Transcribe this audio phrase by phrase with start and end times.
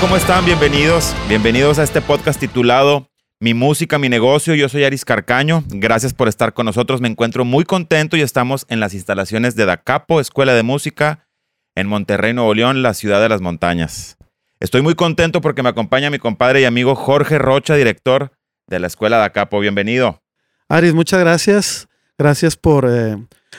[0.00, 0.44] ¿cómo están?
[0.44, 1.14] Bienvenidos.
[1.28, 3.08] Bienvenidos a este podcast titulado
[3.40, 4.54] Mi música, mi negocio.
[4.54, 5.64] Yo soy Aris Carcaño.
[5.68, 7.00] Gracias por estar con nosotros.
[7.00, 11.26] Me encuentro muy contento y estamos en las instalaciones de Dacapo, Escuela de Música,
[11.74, 14.16] en Monterrey, Nuevo León, la ciudad de las montañas.
[14.60, 18.32] Estoy muy contento porque me acompaña mi compadre y amigo Jorge Rocha, director
[18.66, 19.60] de la Escuela Dacapo.
[19.60, 20.22] Bienvenido.
[20.68, 21.88] Aris, muchas gracias.
[22.18, 23.16] Gracias por, eh,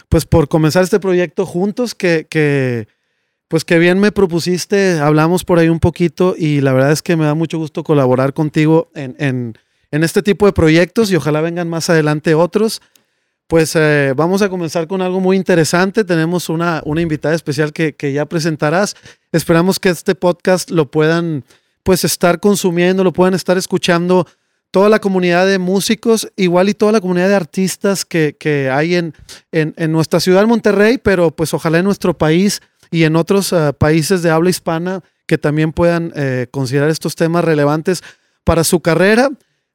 [0.09, 2.87] pues por comenzar este proyecto juntos que, que
[3.47, 7.15] pues que bien me propusiste, hablamos por ahí un poquito y la verdad es que
[7.15, 9.57] me da mucho gusto colaborar contigo en, en,
[9.91, 12.81] en este tipo de proyectos y ojalá vengan más adelante otros.
[13.47, 16.03] Pues eh, vamos a comenzar con algo muy interesante.
[16.03, 18.97] Tenemos una, una invitada especial que, que, ya presentarás.
[19.31, 21.45] Esperamos que este podcast lo puedan
[21.83, 24.27] pues estar consumiendo, lo puedan estar escuchando
[24.71, 28.95] toda la comunidad de músicos, igual y toda la comunidad de artistas que, que hay
[28.95, 29.13] en,
[29.53, 33.73] en, en, nuestra ciudad Monterrey, pero pues ojalá en nuestro país y en otros uh,
[33.77, 38.01] países de habla hispana que también puedan eh, considerar estos temas relevantes
[38.43, 39.29] para su carrera.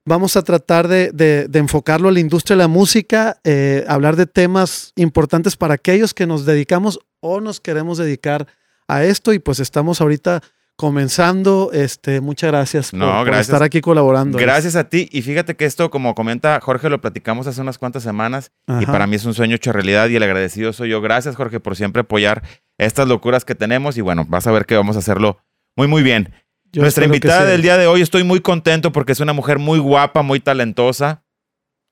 [0.04, 4.16] Vamos a tratar de, de, de enfocarlo a la industria de la música, eh, hablar
[4.16, 8.46] de temas importantes para aquellos que nos dedicamos o nos queremos dedicar
[8.88, 10.42] a esto y pues estamos ahorita
[10.74, 11.70] comenzando.
[11.72, 13.48] Este, muchas gracias por, No, por gracias.
[13.48, 14.38] estar aquí colaborando.
[14.38, 15.08] Gracias a ti.
[15.12, 19.06] Y fíjate que esto, como comenta Jorge, lo platicamos hace unas cuantas semanas y para
[19.06, 21.00] mí es un sueño hecho realidad y el agradecido soy yo.
[21.00, 22.42] Gracias, Jorge, por siempre apoyar
[22.86, 25.38] estas locuras que tenemos y bueno, vas a ver que vamos a hacerlo
[25.76, 26.32] muy, muy bien.
[26.72, 29.78] Yo Nuestra invitada del día de hoy, estoy muy contento porque es una mujer muy
[29.78, 31.22] guapa, muy talentosa.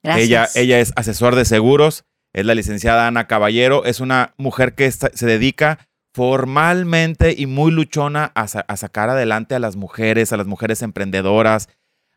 [0.02, 0.26] Gracias.
[0.26, 4.86] Ella, ella es asesor de seguros, es la licenciada Ana Caballero, es una mujer que
[4.86, 5.78] está- se dedica
[6.14, 10.80] formalmente y muy luchona a, sa- a sacar adelante a las mujeres, a las mujeres
[10.82, 11.68] emprendedoras,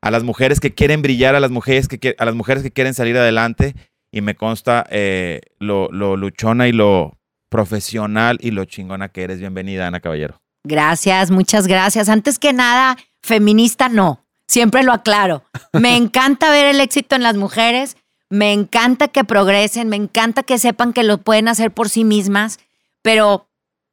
[0.02, 2.94] a las mujeres que quieren brillar, a las mujeres que, a las mujeres que quieren
[2.94, 3.76] salir adelante.
[4.12, 7.18] Y me consta eh, lo, lo luchona y lo
[7.54, 9.40] profesional y lo chingona que eres.
[9.40, 10.42] Bienvenida, Ana Caballero.
[10.64, 12.10] Gracias, muchas gracias.
[12.10, 15.44] Antes que nada, feminista no, siempre lo aclaro.
[15.72, 17.96] Me encanta ver el éxito en las mujeres,
[18.32, 22.58] me encanta que progresen, me encanta que sepan que lo pueden hacer por sí mismas,
[23.04, 23.48] pero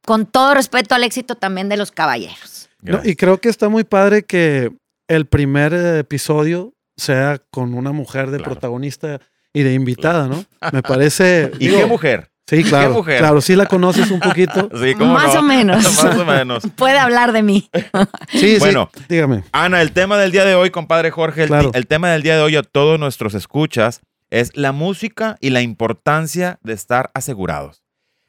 [0.06, 2.70] con todo respeto al éxito también de los caballeros.
[2.81, 4.72] No, y creo que está muy padre que
[5.06, 8.53] el primer eh, episodio sea con una mujer de Claro.
[8.53, 9.20] protagonista
[9.53, 10.47] y de invitada, ¿no?
[10.72, 11.50] Me parece.
[11.59, 12.29] ¿Y digo, qué mujer?
[12.50, 12.94] Sí, claro.
[12.94, 13.19] mujer?
[13.19, 14.69] Claro, sí la conoces un poquito.
[14.83, 15.41] Sí, ¿cómo Más no?
[15.41, 15.84] o menos.
[16.05, 16.65] Más o menos.
[16.77, 17.71] Puede hablar de mí.
[18.28, 18.91] Sí, Bueno.
[18.94, 19.05] sí.
[19.09, 19.44] Dígame.
[19.53, 21.71] Ana, el tema del día de hoy, compadre Jorge, el, Claro.
[21.75, 24.00] el tema del día de hoy a todos nuestros escuchas
[24.31, 27.83] es la música y la importancia de estar asegurados.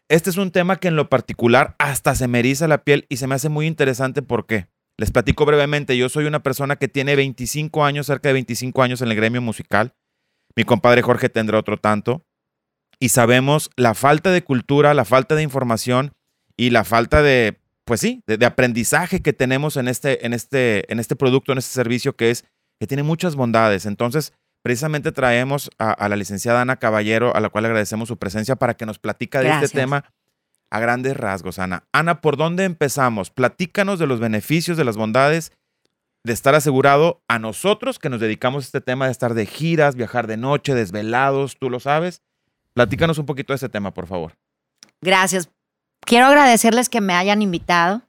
[0.09, 3.18] Este es un tema que en lo particular hasta se me eriza la piel y
[3.18, 4.68] se me hace muy interesante porque
[4.98, 9.02] les platico brevemente, yo soy una persona que tiene 25 años, cerca de 25 años
[9.02, 9.94] en el gremio musical.
[10.56, 12.24] Mi compadre Jorge tendrá otro tanto.
[13.01, 16.13] Y sabemos la falta de cultura, la falta de información
[16.56, 20.89] y la falta de, pues sí, de, de aprendizaje que tenemos en este, en, este,
[20.91, 22.45] en este producto, en este servicio que es,
[22.79, 23.88] que tiene muchas bondades.
[23.88, 28.56] Entonces, precisamente traemos a, a la licenciada Ana Caballero, a la cual agradecemos su presencia
[28.56, 29.72] para que nos platica de Gracias.
[29.72, 30.06] este tema
[30.69, 31.85] a grandes rasgos, Ana.
[31.91, 33.31] Ana, ¿por dónde empezamos?
[33.31, 35.51] Platícanos de los beneficios, de las bondades
[36.23, 39.95] de estar asegurado a nosotros que nos dedicamos a este tema de estar de giras,
[39.95, 42.22] viajar de noche, desvelados, tú lo sabes.
[42.74, 44.36] Platícanos un poquito de este tema, por favor.
[45.02, 45.50] Gracias.
[46.02, 48.02] Quiero agradecerles que me hayan invitado.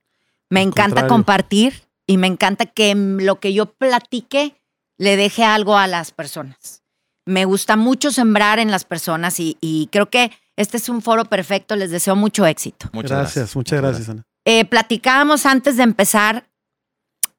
[0.50, 1.08] Me Al encanta contrario.
[1.08, 4.54] compartir y me encanta que lo que yo platique
[4.98, 6.82] le deje algo a las personas.
[7.24, 11.24] Me gusta mucho sembrar en las personas y, y creo que este es un foro
[11.24, 11.76] perfecto.
[11.76, 12.88] Les deseo mucho éxito.
[12.92, 13.56] Muchas gracias, gracias.
[13.56, 14.22] muchas gracias, Ana.
[14.44, 16.46] Eh, platicábamos antes de empezar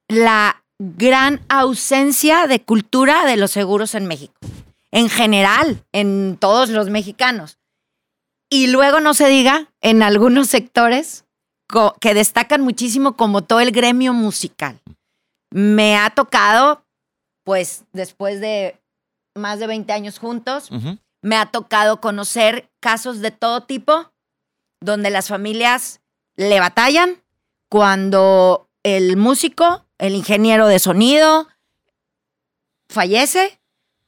[0.08, 4.34] la gran ausencia de cultura de los seguros en México.
[4.94, 7.58] En general, en todos los mexicanos.
[8.48, 11.26] Y luego no se diga en algunos sectores
[12.00, 14.80] que destacan muchísimo como todo el gremio musical.
[15.50, 16.86] Me ha tocado,
[17.44, 18.80] pues después de
[19.34, 20.70] más de 20 años juntos,
[21.24, 24.12] me ha tocado conocer casos de todo tipo
[24.80, 26.02] donde las familias
[26.36, 27.24] le batallan
[27.68, 31.48] cuando el músico, el ingeniero de sonido,
[32.90, 33.60] fallece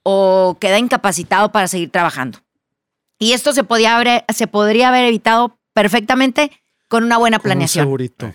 [0.07, 2.37] o queda incapacitado para seguir trabajando.
[3.17, 6.51] Y esto se, podía haber, se podría haber evitado perfectamente
[6.87, 7.85] con una buena Con un planeación.
[7.85, 8.31] segurito.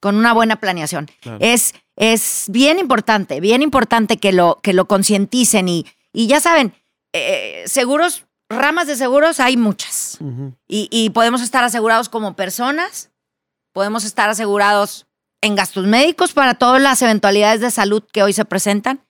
[0.00, 1.08] Con una buena planeación.
[1.20, 1.38] Claro.
[1.40, 6.74] Es, es bien importante, bien importante que lo, que lo concienticen y, y ya saben,
[7.12, 10.16] eh, seguros, ramas de seguros hay muchas.
[10.20, 10.54] Ujú.
[10.66, 13.10] Y, y podemos estar asegurados como personas,
[13.72, 15.06] podemos estar asegurados
[15.42, 19.00] en gastos médicos para todas las eventualidades de salud que hoy se presentan.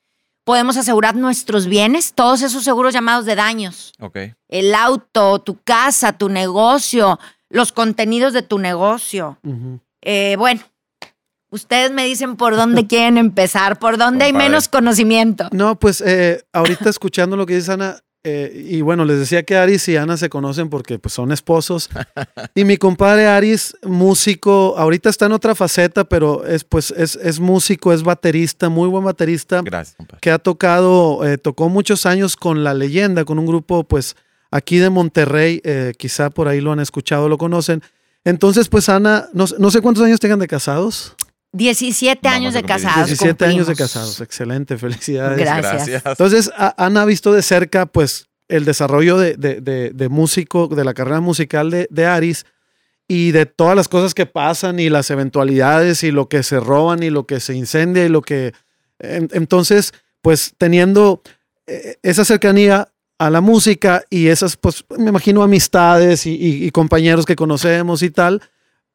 [0.48, 3.92] Podemos asegurar nuestros bienes, todos esos seguros llamados de daños.
[4.00, 4.16] Ok.
[4.48, 7.18] El auto, tu casa, tu negocio,
[7.50, 9.38] los contenidos de tu negocio.
[10.00, 10.62] Eh, bueno,
[11.50, 15.50] Ustedes me dicen por dónde quieren empezar, por dónde hay menos conocimiento.
[15.52, 17.98] No, pues eh, ahorita escuchando lo que dice Ana,
[18.30, 21.88] eh, y bueno, les decía que Aris y Ana se conocen porque pues, son esposos.
[22.54, 27.40] Y mi compadre Aris, músico, ahorita está en otra faceta, pero es, pues, es, es
[27.40, 30.18] músico, es baterista, muy buen baterista, Gracias, compadre.
[30.20, 34.16] que ha tocado, eh, tocó muchos años con La Leyenda, con un grupo pues
[34.50, 37.82] aquí de Monterrey, eh, quizá por ahí lo han escuchado, lo conocen.
[38.24, 41.14] Entonces, pues Ana, no, no sé cuántos años tengan de casados.
[41.58, 43.06] 17 Vamos años de casados.
[43.06, 45.38] 17 años de casados, excelente, felicidades.
[45.38, 46.02] Gracias.
[46.06, 50.68] Entonces, a- Ana ha visto de cerca, pues, el desarrollo de, de- de- de músico,
[50.68, 52.46] de la carrera musical de, de Aris
[53.06, 57.02] y de todas las cosas que pasan y las eventualidades y lo que se roban
[57.02, 58.52] y lo que se incendia y lo que...
[58.98, 61.22] en- entonces, pues, teniendo
[61.66, 62.88] eh, esa cercanía
[63.18, 68.02] a la música y esas, pues, me imagino amistades y, y- y compañeros que conocemos
[68.02, 68.40] y tal,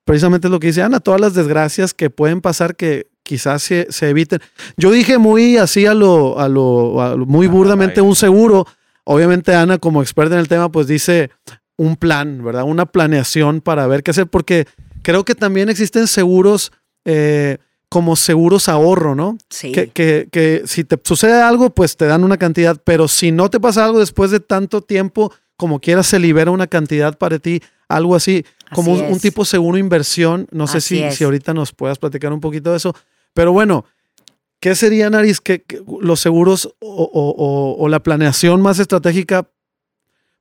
[0.05, 3.87] precisamente es lo que dice Ana, todas las desgracias que pueden pasar que quizás se,
[3.89, 4.39] se eviten.
[4.77, 8.65] Yo dije muy así a lo, a lo, a lo- muy Ah, burdamente un seguro.
[9.05, 11.29] Obviamente Ana como experta en el tema pues dice
[11.77, 12.63] un plan, ¿verdad?
[12.63, 14.65] Una planeación para ver qué hacer porque
[15.01, 16.71] creo que también existen seguros
[17.05, 17.57] eh,
[17.89, 19.37] como seguros ahorro, ¿no?
[19.49, 19.71] Sí.
[19.71, 23.49] Que, que- que si te sucede algo, pues te dan una cantidad, pero si no
[23.49, 27.61] te pasa algo después de tanto tiempo, como quieras, se libera una cantidad para ti,
[27.87, 30.47] algo así, como un, tipo seguro inversión.
[30.51, 31.15] No sé Así si, es.
[31.15, 32.93] si ahorita nos puedas platicar un poquito de eso,
[33.33, 33.85] pero bueno,
[34.59, 39.49] ¿qué sería, Nariz, que, que los seguros o, o- o- o la planeación más estratégica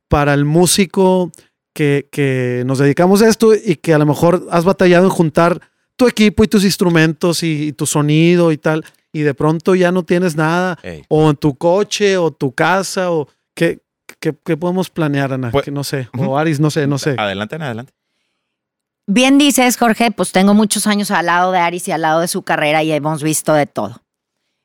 [0.09, 1.31] para el músico
[1.75, 5.61] que, que nos dedicamos a esto y que a lo mejor has batallado en juntar
[5.97, 9.91] tu equipo y tus instrumentos y, y tu sonido y tal, y de pronto ya
[9.93, 11.03] no tienes nada, Ey.
[11.09, 13.81] o en tu coche, o tu casa, o qué,
[14.21, 17.15] qué, qué podemos planear, Ana, Pues- que no sé, o Aris, no sé, no sé.
[17.19, 17.93] Adelante, Ana, adelante.
[19.07, 22.29] Bien dices, Jorge, pues tengo muchos años al lado de Aris y al lado de
[22.29, 24.03] su carrera y hemos visto de todo.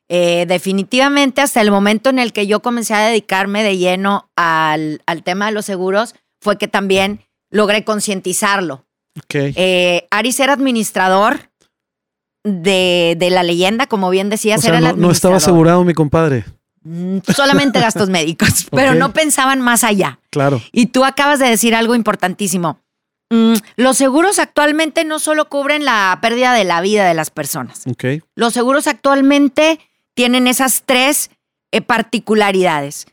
[0.08, 5.02] Eh, definitivamente, hasta el momento en el que yo comencé a dedicarme de lleno al,
[5.06, 7.20] al tema de los seguros, fue que también
[7.50, 8.84] logré concientizarlo.
[9.18, 9.34] Ok.
[9.34, 11.50] Eh, Aris era administrador
[12.44, 15.84] de, de la leyenda, como bien decías, o sea, era el no, no estaba asegurado
[15.84, 16.44] mi compadre,
[16.84, 20.20] Mm, Solamente gastos médicos, pero no pensaban más allá.
[20.30, 20.62] claro.
[20.72, 22.80] Y tú acabas de decir algo importantísimo.
[23.30, 27.84] Mm, los seguros actualmente no solo cubren la pérdida de la vida de las personas.
[28.34, 29.80] Los seguros actualmente
[30.14, 31.30] tienen esas tres
[31.72, 33.06] eh, particularidades.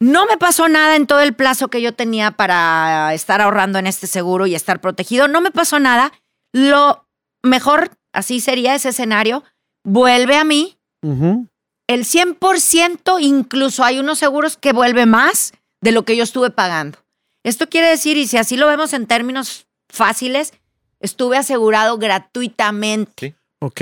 [0.00, 3.86] No me pasó nada en todo el plazo que yo tenía para estar ahorrando en
[3.86, 5.28] este seguro y estar protegido.
[5.28, 6.12] No me pasó nada.
[6.52, 7.06] Lo
[7.42, 9.44] mejor, así sería ese escenario,
[9.84, 11.46] vuelve a mí Ujú.
[11.86, 16.98] el 100%, incluso hay unos seguros que vuelve más de lo que yo estuve pagando.
[17.44, 20.52] Esto quiere decir, y si así lo vemos en términos fáciles,
[21.00, 23.34] estuve asegurado gratuitamente.
[23.60, 23.80] Ok.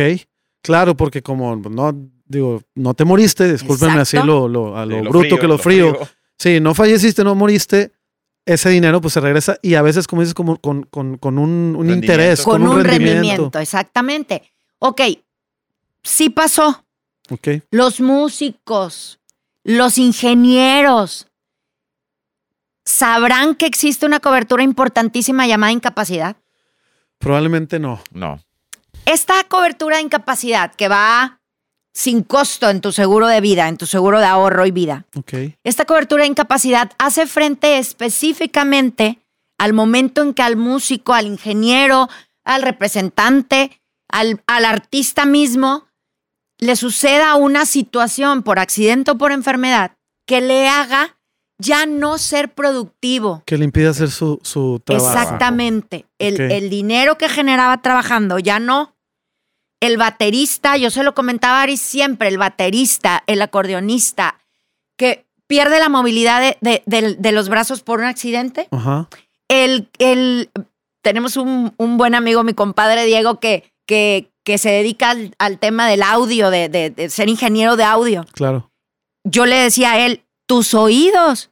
[0.63, 1.95] Claro, porque como no,
[2.27, 5.95] digo, no te moriste, discúlpenme así lo, lo- a lo, Sí, bruto que lo frío.
[5.95, 6.09] frío.
[6.39, 7.93] Sí, no falleciste, no moriste.
[8.47, 11.51] Ese dinero pues se regresa y a veces, como dices, como con, con- con un,
[11.51, 12.05] un Rendimiento.
[12.07, 13.15] interés, Con, un rendimiento.
[13.21, 13.59] rendimiento.
[13.59, 14.43] exactamente.
[14.79, 15.01] Ok,
[16.03, 16.85] sí pasó.
[17.31, 17.49] Ok.
[17.71, 19.21] Los músicos,
[19.63, 21.27] los ingenieros,
[22.85, 26.37] sabrán que existe una cobertura importantísima llamada incapacidad.
[27.19, 28.01] Probablemente no.
[28.13, 28.41] No.
[29.07, 31.41] Esta cobertura de incapacidad que va
[31.93, 35.35] sin costo en tu seguro de vida, en tu seguro de ahorro y vida, Ok.
[35.65, 39.19] esta cobertura de incapacidad hace frente específicamente
[39.59, 42.09] al momento en que al músico, al ingeniero,
[42.45, 45.89] al representante, al, al artista mismo,
[46.59, 49.97] le suceda una situación por accidente o por enfermedad
[50.27, 51.19] que le haga
[51.61, 53.43] ya no ser productivo.
[53.47, 55.09] Que le impide hacer su, su trabajo.
[55.11, 56.07] Exactamente.
[56.19, 58.95] El, el dinero que generaba trabajando ya no.
[59.81, 64.39] El baterista, yo se lo comentaba a Ari siempre, el baterista, el acordeonista,
[64.99, 68.69] que pierde la movilidad de, de- de- de los brazos por un accidente.
[69.49, 70.51] El, el,
[71.03, 75.59] tenemos un, un buen amigo, mi compadre Diego, que, que, que se dedica al, al
[75.59, 78.27] tema del audio, de, de- de ser ingeniero de audio.
[78.33, 78.71] Claro.
[79.25, 81.50] Yo le decía a él, tus oídos,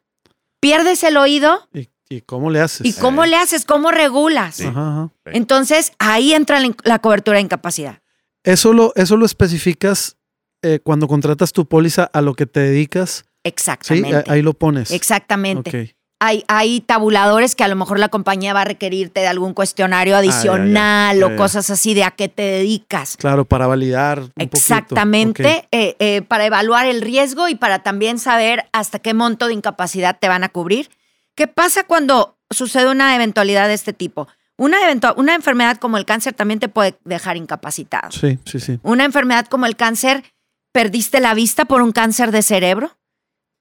[0.61, 2.87] pierdes el oído ¿Y, y cómo le haces?
[2.87, 4.57] y cómo le haces, cómo regulas.
[4.57, 4.65] Sí.
[4.67, 5.11] Ajá, ajá.
[5.27, 8.01] Entonces, ahí entra la, cobertura de incapacidad.
[8.45, 10.17] Eso lo, eso lo especificas
[10.63, 13.25] eh, cuando contratas tu póliza a lo que te dedicas.
[13.25, 14.31] Sí, Exactamente.
[14.31, 14.91] ahí lo pones.
[14.91, 15.71] Exactamente.
[15.71, 15.98] Ok.
[16.21, 20.17] Hay, hay tabuladores que a lo mejor la compañía va a requerirte de algún cuestionario
[20.17, 20.31] Ah, ya, ya.
[20.33, 23.17] adicional Ya, o cosas así de a qué te dedicas.
[23.17, 24.21] Claro, para validar.
[24.21, 24.33] Un.
[24.37, 29.55] Exactamente, eh, eh, para evaluar el riesgo y para también saber hasta qué monto de
[29.55, 30.91] incapacidad te van a cubrir.
[31.35, 34.27] ¿Qué pasa cuando sucede una eventualidad de este tipo?
[34.57, 34.79] Una,
[35.17, 38.11] una enfermedad como el cáncer también te puede dejar incapacitado.
[38.11, 38.81] Sí, sí, sí.
[38.83, 40.25] Una enfermedad como el cáncer,
[40.73, 42.98] perdiste la vista por un cáncer de cerebro,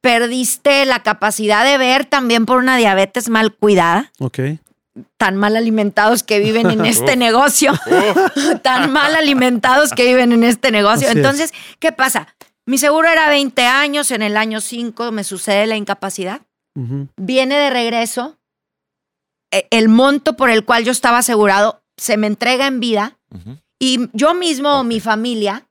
[0.08, 4.40] perdiste la capacidad de ver también por una diabetes mal cuidada, Ok.
[5.18, 7.74] tan mal alimentados que viven en este negocio,
[8.64, 11.08] tan mal alimentados que viven en este negocio.
[11.10, 11.24] Así es.
[11.26, 12.34] Entonces, ¿qué pasa?
[12.66, 16.40] Mi seguro era 20 años, en el año 5 me sucede la incapacidad,
[17.18, 18.38] viene de regreso,
[19.52, 23.18] e- el monto por el cual yo estaba asegurado se me entrega en vida
[23.78, 25.67] y yo mismo o mi familia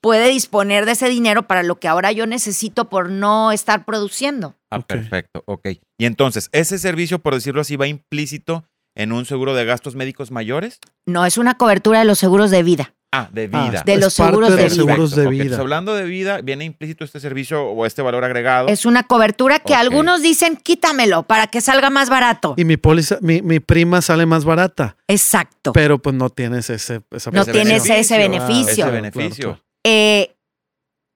[0.00, 4.54] puede disponer de ese dinero para lo que ahora yo necesito por no estar produciendo.
[4.70, 4.86] Ah, Ok.
[4.86, 5.68] perfecto, ok.
[5.98, 8.64] Y entonces, ¿ese servicio, por decirlo así, va implícito
[8.94, 10.78] en un seguro de gastos médicos mayores?
[11.06, 12.94] No es una cobertura de los seguros de vida.
[13.10, 13.82] Ah, de Ah, vida.
[13.86, 15.42] De los seguros de los seguros de vida.
[15.44, 18.68] entonces, hablando de vida, viene implícito este servicio o este valor agregado.
[18.68, 22.52] Es una cobertura que algunos dicen quítamelo para que salga más barato.
[22.58, 25.72] Y mi póliza, mi, mi prima sale más barata, Exacto.
[25.72, 27.94] pero pues no tienes ese, esa No Ese tienes beneficio.
[27.94, 28.84] ese beneficio.
[28.84, 29.60] Ese beneficio.
[29.90, 30.36] Eh,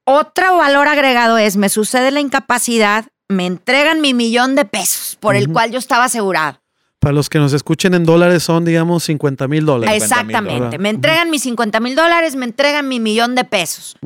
[0.06, 5.36] otro valor agregado es, me sucede la incapacidad, me entregan mi millón de pesos por
[5.36, 6.58] el cual yo estaba asegurado.
[6.98, 10.02] Para los que nos escuchen en dólares son, digamos, 50 mil dólares.
[10.02, 10.78] 50,000 Exactamente.
[10.78, 13.96] Me entregan mis 50 mil dólares, me entregan mi millón de pesos.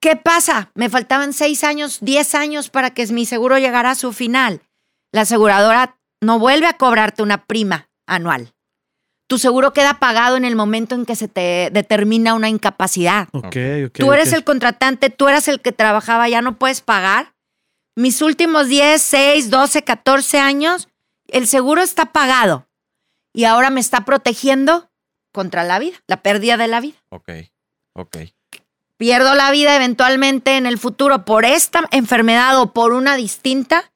[0.00, 0.70] ¿Qué pasa?
[0.74, 4.62] Me faltaban seis años, 10 años para que mi seguro llegara a su final.
[5.12, 8.54] La aseguradora no vuelve a cobrarte una prima anual.
[9.28, 13.28] Tu seguro queda pagado en el momento en que se te determina una incapacidad.
[13.32, 13.56] Ok, Ok.
[13.88, 13.98] ok.
[13.98, 17.34] tú eres el contratante, tú eras el que trabajaba, ya no puedes pagar.
[17.96, 20.88] Mis últimos 10, 6, 12, 14 años,
[21.28, 22.68] el seguro está pagado
[23.34, 24.90] y ahora me está protegiendo
[25.32, 26.96] contra la vida, la pérdida de la vida.
[27.08, 27.30] Ok,
[27.94, 28.16] ok.
[28.98, 33.92] Pierdo la vida eventualmente en el futuro por esta enfermedad o por una distinta.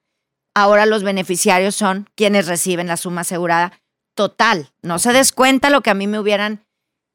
[0.55, 3.81] Ahora los beneficiarios son quienes reciben la suma asegurada
[4.29, 4.69] total.
[4.83, 6.61] No se descuenta lo que a mí me hubieran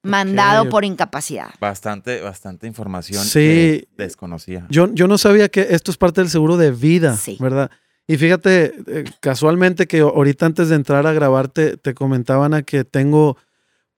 [0.03, 1.50] mandado por incapacidad.
[1.59, 3.39] Bastante, bastante información Sí.
[3.39, 4.65] que desconocía.
[4.69, 7.38] Yo, yo no sabía que esto es parte del seguro de vida, Sí.
[7.39, 7.69] ¿verdad?
[8.07, 12.83] Y fíjate, eh, casualmente que ahorita antes de entrar a grabarte te comentaban a que
[12.83, 13.38] tengo,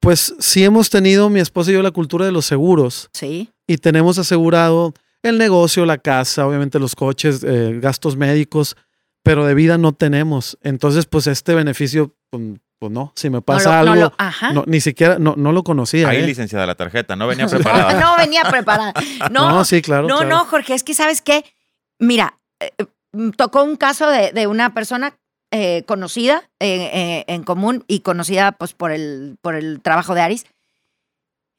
[0.02, 3.50] pues sí hemos tenido mi esposa y yo la cultura de los seguros Sí.
[3.68, 8.76] y tenemos asegurado el negocio, la casa, obviamente los coches, eh, gastos médicos,
[9.24, 10.58] pero de vida no tenemos.
[10.62, 12.16] Entonces, pues este beneficio,
[12.80, 14.52] pues, no, si me pasa no lo- no algo, lo- ajá.
[14.54, 16.10] no, ni siquiera, no, no lo conocía.
[16.10, 16.26] Ahí ¿eh?
[16.28, 18.00] licenciada la tarjeta, no venía preparada.
[18.00, 18.94] no venía preparada.
[19.32, 20.08] No, No, sí, claro.
[20.08, 20.30] no, claro.
[20.30, 21.44] no, Jorge, es que sabes qué,
[22.00, 22.86] mira, eh, eh,
[23.36, 25.18] tocó un caso de, de una persona
[25.52, 30.22] eh, conocida eh, eh, en común y conocida pues por el, por el trabajo de
[30.22, 30.46] Aris.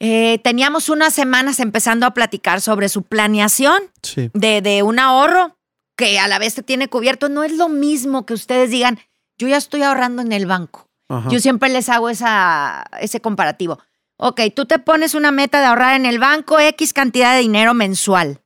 [0.01, 4.31] Eh, teníamos unas semanas empezando a platicar sobre su planeación Sí.
[4.33, 5.57] de, de un ahorro
[5.97, 7.29] que a la vez te tiene cubierto.
[7.29, 9.01] No es lo mismo que ustedes digan,
[9.39, 10.88] yo ya estoy ahorrando en el banco.
[11.09, 11.29] Ajá.
[11.31, 13.79] Yo siempre les hago esa, ese comparativo.
[14.19, 17.73] Ok, tú te pones una meta de ahorrar en el banco X cantidad de dinero
[17.75, 18.43] mensual,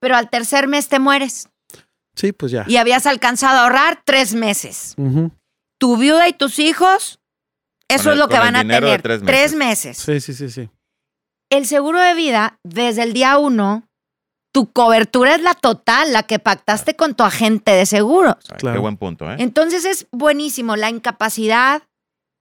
[0.00, 1.48] pero al tercer mes te mueres
[2.14, 2.64] Sí, pues ya.
[2.68, 4.94] y habías alcanzado a ahorrar tres meses.
[5.78, 7.18] Tu viuda y tus hijos,
[7.88, 9.02] eso Con es el- lo que el van a dinero de tener.
[9.02, 9.86] tres Tres meses.
[10.08, 10.22] meses.
[10.22, 10.70] Sí, sí, sí, sí.
[11.50, 13.88] El seguro de vida, desde el día uno,
[14.54, 18.36] tu cobertura es la total, la que pactaste con tu agente de seguros.
[18.56, 18.76] Claro.
[18.76, 19.34] Qué buen punto, ¿eh?
[19.40, 21.82] Entonces es buenísimo la incapacidad,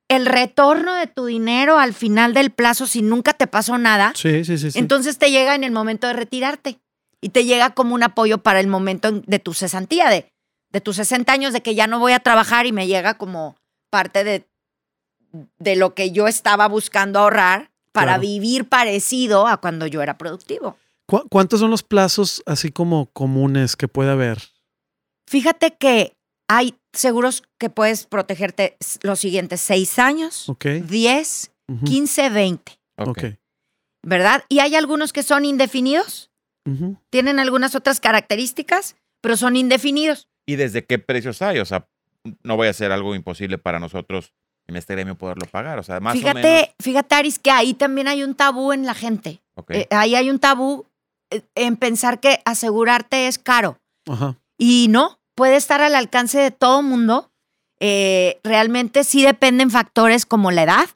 [0.08, 4.14] el retorno de tu dinero al final del plazo si nunca te pasó nada.
[4.16, 4.70] Sí, sí, sí.
[4.70, 4.78] sí.
[4.78, 6.78] Entonces te llega en el momento de retirarte
[7.20, 10.30] y te llega como un apoyo para el momento en- de tu cesantía, de,
[10.70, 13.56] de tus 60 años, de que ya no voy a trabajar y me llega como
[13.90, 14.46] parte de,
[15.58, 18.22] de lo que yo estaba buscando ahorrar para Claro.
[18.22, 20.78] vivir parecido a cuando yo era productivo.
[21.08, 24.40] ¿Cu- ¿Cuántos son los plazos así como comunes que puede haber?
[25.28, 26.14] Fíjate que
[26.50, 30.66] hay seguros que puedes protegerte los siguientes seis años, Ok.
[30.86, 33.08] 10, ujú, 15, 20, Ok.
[33.08, 33.24] Ok.
[34.06, 34.44] ¿verdad?
[34.50, 36.30] Y hay algunos que son indefinidos,
[37.10, 40.28] tienen algunas otras características, pero son indefinidos.
[40.46, 41.60] ¿Y desde qué precios hay?
[41.60, 41.88] O sea,
[42.44, 44.34] no voy a ser algo imposible para nosotros
[44.68, 45.80] en este gremio poderlo pagar.
[45.80, 46.34] O sea, más o menos.
[46.42, 49.42] fíjate, fíjate, Aris, que ahí también hay un tabú en la gente.
[49.56, 49.72] Ok.
[49.72, 50.86] Eh, ahí hay un tabú
[51.56, 53.80] en pensar que asegurarte es caro.
[54.08, 54.38] Ajá.
[54.58, 57.32] Y no, puede estar al alcance de todo mundo.
[57.80, 60.90] Eh, realmente sí dependen factores como la edad,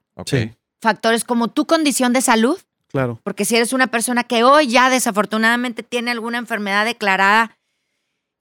[0.82, 3.20] factores como tu condición de salud, Claro.
[3.24, 7.58] porque si eres una persona que hoy ya desafortunadamente tiene alguna enfermedad declarada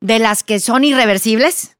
[0.00, 1.76] de las que son irreversibles,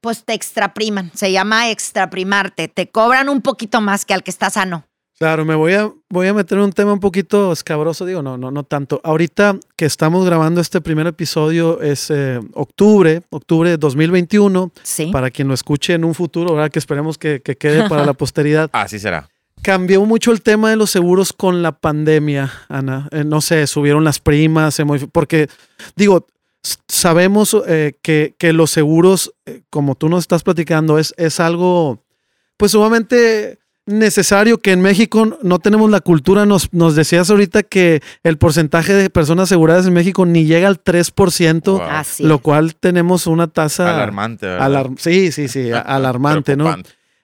[0.00, 1.10] pues te extrapriman.
[1.14, 2.68] Se llama extraprimarte.
[2.68, 4.84] Te cobran un poquito más que al que está sano.
[5.18, 8.36] Claro, me voy a, voy a meter en un tema un poquito escabroso, digo, no,
[8.36, 9.00] no, no tanto.
[9.04, 15.06] Ahorita que estamos grabando este primer episodio es eh, octubre, octubre de 2021, Sí.
[15.12, 16.70] para quien lo escuche en un futuro, ¿verdad?
[16.70, 18.68] Que esperemos que, que quede para la posteridad.
[18.72, 19.28] Así será.
[19.62, 23.08] Cambió mucho el tema de los seguros con la pandemia, Ana.
[23.12, 25.48] Eh, no sé, subieron las primas, se porque
[25.96, 26.26] digo,
[26.88, 32.02] sabemos eh, que, que los seguros, eh, como tú nos estás platicando, es, es algo
[32.56, 36.46] pues sumamente necesario que en México no tenemos la cultura.
[36.46, 40.82] Nos, nos decías ahorita que el porcentaje de personas aseguradas en México ni llega al
[40.82, 41.80] 3%, Wow.
[42.26, 43.94] Lo cual tenemos una tasa...
[43.94, 44.66] Alarmante, ¿verdad?
[44.66, 46.74] alar- sí, sí, sí, alarmante, ¿no?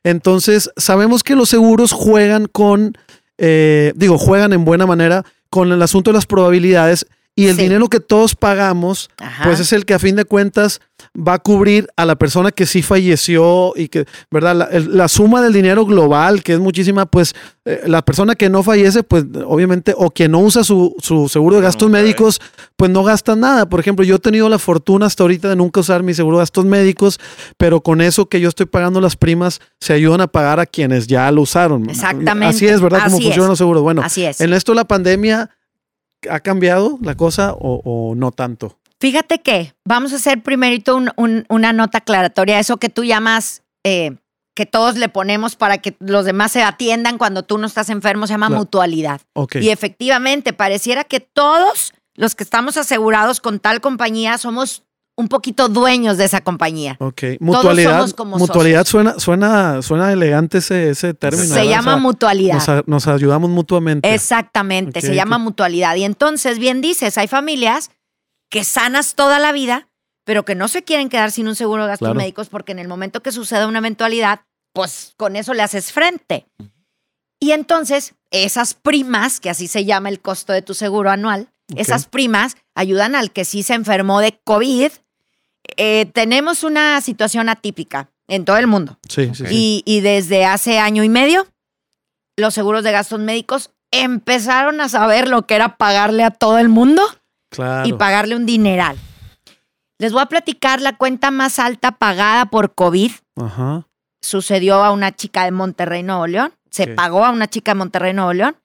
[0.05, 2.97] Entonces, sabemos que los seguros juegan con,
[3.39, 7.07] eh, digo, juegan en buena manera con el asunto de las probabilidades
[7.45, 7.63] y el Sí.
[7.63, 9.45] dinero que todos pagamos, Ajá.
[9.45, 10.81] pues es el que a fin de cuentas
[11.17, 14.55] va a cubrir a la persona que sí falleció y que, ¿verdad?
[14.55, 18.49] La, el- la suma del dinero global, que es muchísima, pues eh, la persona que
[18.51, 22.03] no fallece, pues obviamente, o que no usa su, su seguro de gastos Nunca, ¿eh?
[22.03, 22.41] médicos,
[22.77, 23.69] pues no gasta nada.
[23.69, 26.43] Por ejemplo, yo he tenido la fortuna hasta ahorita de nunca usar mi seguro de
[26.43, 27.19] gastos médicos,
[27.57, 31.07] pero con eso que yo estoy pagando las primas, se ayudan a pagar a quienes
[31.07, 31.89] ya lo usaron.
[31.89, 32.55] Exactamente.
[32.57, 33.05] Así es, ¿verdad?
[33.05, 33.51] Como Así funcionan es.
[33.51, 33.83] los seguros.
[33.83, 34.41] Bueno, Así es.
[34.41, 35.51] en esto la pandemia
[36.29, 38.77] ha cambiado la cosa o, o no tanto.
[39.01, 43.63] Fíjate que vamos a hacer primerito un- un- una nota aclaratoria, eso que tú llamas,
[43.85, 44.17] eh,
[44.55, 48.27] que todos le ponemos para que los demás se atiendan cuando tú no estás enfermo,
[48.27, 48.61] se llama Claro.
[48.61, 49.21] mutualidad.
[49.55, 54.83] Y efectivamente, pareciera que todos los que estamos asegurados con tal compañía somos
[55.21, 56.97] un poquito dueños de esa compañía.
[56.99, 57.99] Ok, mutualidad.
[57.99, 61.45] somos como mutualidad suena, suena, suena elegante ese, ese término.
[61.45, 61.65] Se ¿verdad?
[61.71, 62.55] llama O sea, mutualidad.
[62.55, 64.13] Nos, a- nos ayudamos mutuamente.
[64.13, 65.95] Exactamente, se llama mutualidad.
[65.97, 67.91] Y entonces, bien dices, hay familias
[68.51, 69.87] que sanas toda la vida,
[70.25, 72.19] pero que no se quieren quedar sin un seguro de gastos Claro.
[72.19, 74.41] médicos porque en el momento que suceda una eventualidad,
[74.75, 76.47] pues con eso le haces frente.
[77.41, 82.07] Y entonces, esas primas, que así se llama el costo de tu seguro anual, esas
[82.07, 84.91] primas ayudan al que sí se enfermó de COVID.
[85.77, 88.99] Eh, tenemos una situación atípica en todo el mundo.
[89.09, 89.45] Sí, sí.
[89.51, 91.47] Y, y desde hace año y medio,
[92.37, 96.69] los seguros de gastos médicos empezaron a saber lo que era pagarle a todo el
[96.69, 97.03] mundo
[97.51, 97.89] Claro.
[97.89, 98.97] y pagarle un dineral.
[99.99, 103.11] Les voy a platicar la cuenta más alta pagada por COVID.
[103.37, 103.87] Ajá.
[104.23, 106.53] Sucedió a una chica de Monterrey, Nuevo León.
[106.71, 108.57] Se pagó a una chica de Monterrey, Nuevo León.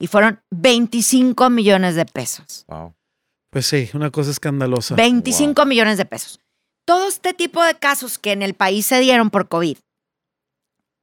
[0.00, 2.64] Y fueron 25 millones de pesos.
[2.66, 2.94] Wow.
[3.50, 4.96] Pues sí, una cosa escandalosa.
[4.96, 6.40] 25 millones de pesos.
[6.84, 9.78] Todo este tipo de casos que en el país se dieron por COVID,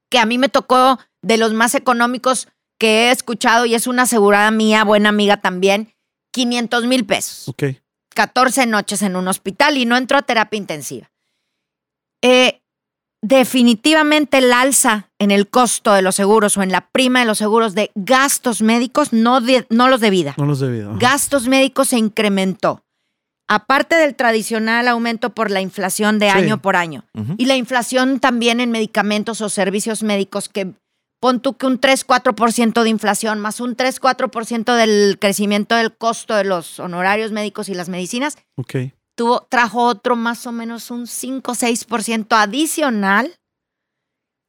[0.09, 2.47] que a mí me tocó de los más económicos
[2.79, 5.93] que he escuchado y es una asegurada mía, buena amiga también,
[6.33, 7.47] 500 mil pesos.
[7.49, 7.63] Ok.
[8.15, 11.09] 14 noches en un hospital y no entró a terapia intensiva.
[12.21, 12.61] Eh,
[13.21, 17.37] definitivamente el alza en el costo de los seguros o en la prima de los
[17.37, 20.35] seguros de gastos médicos, no, de- no los de vida.
[20.37, 20.89] No los debido.
[20.91, 20.99] Ajá.
[20.99, 22.83] Gastos médicos se incrementó.
[23.51, 26.37] Aparte del tradicional aumento por la inflación de Sí.
[26.37, 27.03] año por año.
[27.37, 30.73] Y la inflación también en medicamentos o servicios médicos que
[31.19, 36.43] pon tú que un 3-4% de inflación más un 3-4% del crecimiento del costo de
[36.45, 38.37] los honorarios médicos y las medicinas,
[39.15, 43.35] tuvo, trajo otro más o menos un 5-6% adicional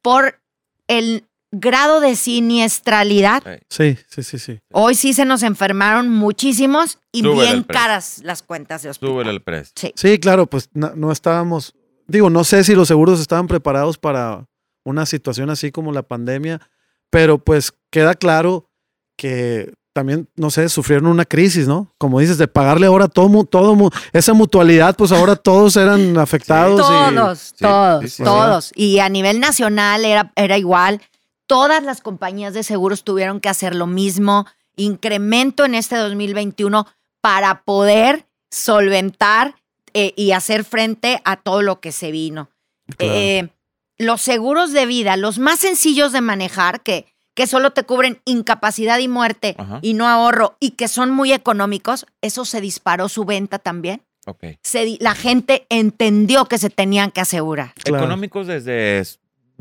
[0.01, 0.39] por
[0.87, 3.43] el grado de siniestralidad.
[3.69, 4.59] Sí, sí, sí, sí.
[4.71, 9.13] Hoy sí se nos enfermaron muchísimos y Súbele bien caras las cuentas de hospital.
[9.13, 9.73] Súbele el precio.
[9.75, 9.91] Sí.
[9.95, 11.73] Sí, claro, pues no, no estábamos,
[12.07, 14.45] digo, no sé si los seguros estaban preparados para
[14.85, 16.61] una situación así como la pandemia,
[17.09, 18.69] pero pues queda claro
[19.17, 21.93] que también, no sé, sufrieron una crisis, ¿no?
[21.97, 26.79] Como dices, de pagarle ahora todo, todo esa mutualidad, pues ahora todos eran afectados.
[26.79, 28.23] y- Todos, Sí, todos, sí, sí.
[28.23, 28.71] todos.
[28.73, 31.01] Y a nivel nacional era, era igual.
[31.51, 34.47] Todas las compañías de seguros tuvieron que hacer lo mismo.
[34.77, 36.87] Incremento en este 2021
[37.19, 39.55] para poder solventar
[39.93, 42.49] eh, y hacer frente a todo lo que se vino.
[42.95, 43.13] Claro.
[43.13, 43.49] Eh,
[43.97, 48.99] los seguros de vida, los más sencillos de manejar, que, que solo te cubren incapacidad
[48.99, 49.79] y muerte Ajá.
[49.81, 54.01] y no ahorro y que son muy económicos, eso se disparó su venta también.
[54.61, 57.73] Se la gente entendió que se tenían que asegurar.
[57.83, 58.05] Claro.
[58.05, 59.03] Económicos desde,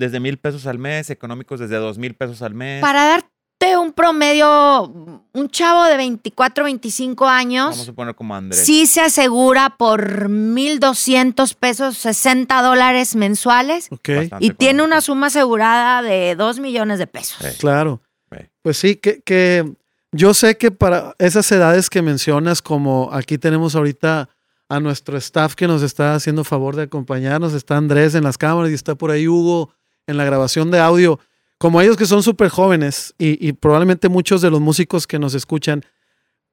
[0.01, 2.81] desde mil pesos al mes, económicos desde dos mil pesos al mes.
[2.81, 4.91] Para darte un promedio,
[5.33, 8.65] un chavo de 24, 25 años, Vamos a poner como Andrés.
[8.65, 15.27] sí se asegura por 1.200 pesos, 60 dólares mensuales Ok, Bastante y tiene una suma
[15.27, 17.37] asegurada de 2 millones de pesos.
[17.41, 17.59] Sí.
[17.59, 18.01] claro.
[18.33, 18.39] Sí.
[18.63, 19.71] Pues sí, que, que
[20.13, 24.31] yo sé que para esas edades que mencionas, como aquí tenemos ahorita
[24.71, 28.71] a nuestro staff que nos está haciendo favor de acompañarnos, está Andrés en las cámaras
[28.71, 29.71] y está por ahí Hugo
[30.07, 31.19] en la grabación de audio.
[31.59, 35.35] como ellos que son súper jóvenes y, y probablemente muchos de los músicos que nos
[35.35, 35.85] escuchan,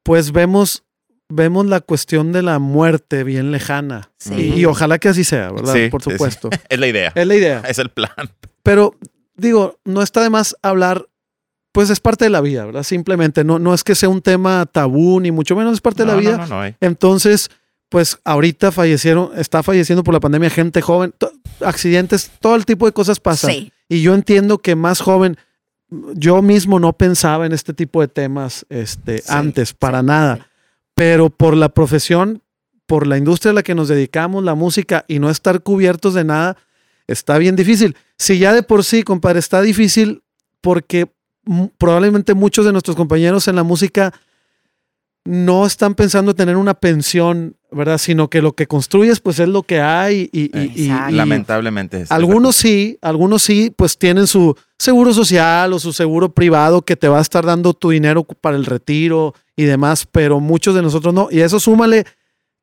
[0.03, 0.83] pues vemos,
[1.29, 4.11] vemos la cuestión de la muerte bien lejana.
[4.19, 4.33] Sí.
[4.55, 5.73] Y, y ojalá que así sea, ¿verdad?
[5.73, 6.15] Sí, Por sí, sí.
[6.17, 6.49] supuesto.
[6.69, 7.11] Es la idea.
[7.15, 7.61] Es la idea.
[7.67, 8.11] Es el plan.
[8.63, 8.95] Pero
[9.35, 11.07] digo, no está de más hablar,
[11.71, 12.83] pues es parte de la vida, ¿verdad?
[12.83, 16.07] Simplemente, no, no es que sea un tema tabú, ni mucho menos es parte de
[16.07, 16.37] la vida.
[16.37, 16.75] No, no, no hay.
[16.81, 17.49] Entonces,
[17.89, 21.13] pues ahorita fallecieron, está falleciendo por la pandemia gente joven,
[21.61, 23.51] accidentes, todo el tipo de cosas pasan.
[23.51, 23.71] Sí.
[23.89, 25.37] Y yo entiendo que más joven,
[25.89, 30.47] yo mismo no pensaba en este tipo de temas este, Sí, antes, para sí, nada.
[30.93, 32.41] Pero por la profesión,
[32.85, 36.25] por la industria a la que nos dedicamos, la música, y no estar cubiertos de
[36.25, 36.57] nada,
[37.07, 37.95] está bien difícil.
[38.17, 40.23] Si ya de por sí, compadre, está difícil
[40.61, 41.09] porque
[41.77, 44.13] probablemente muchos de nuestros compañeros en la música
[45.23, 47.97] no están pensando tener una pensión, ¿verdad?
[47.97, 51.11] Sino que lo que construyes, pues es lo que hay y, y- y- Exacto.
[51.13, 52.01] y- Lamentablemente.
[52.01, 56.95] es- algunos sí, algunos sí, pues tienen su seguro social o su seguro privado que
[56.97, 60.81] te va a estar dando tu dinero para el retiro y demás, pero muchos de
[60.81, 61.29] nosotros no.
[61.31, 62.05] Y eso súmale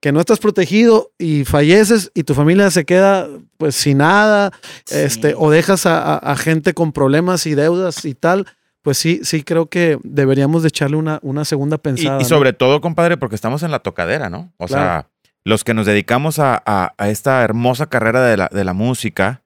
[0.01, 4.53] que no estás protegido y falleces y tu familia se queda pues sin nada,
[4.85, 4.99] Sí.
[4.99, 8.47] este, o dejas a, a- a gente con problemas y deudas y tal.
[8.85, 12.21] Pues sí, sí creo que deberíamos de echarle una, una segunda pensada.
[12.21, 14.53] y sobre todo, compadre, porque estamos en la tocadera, ¿no?
[14.59, 15.09] O sea,
[15.45, 19.43] los que nos dedicamos a, a- a esta hermosa carrera de la, de la música,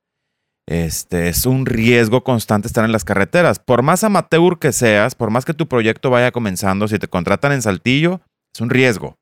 [0.66, 3.58] este, es un riesgo constante estar en las carreteras.
[3.58, 7.52] Por más amateur que seas, por más que tu proyecto vaya comenzando, si te contratan
[7.52, 8.20] en Saltillo,
[8.54, 9.16] es un riesgo.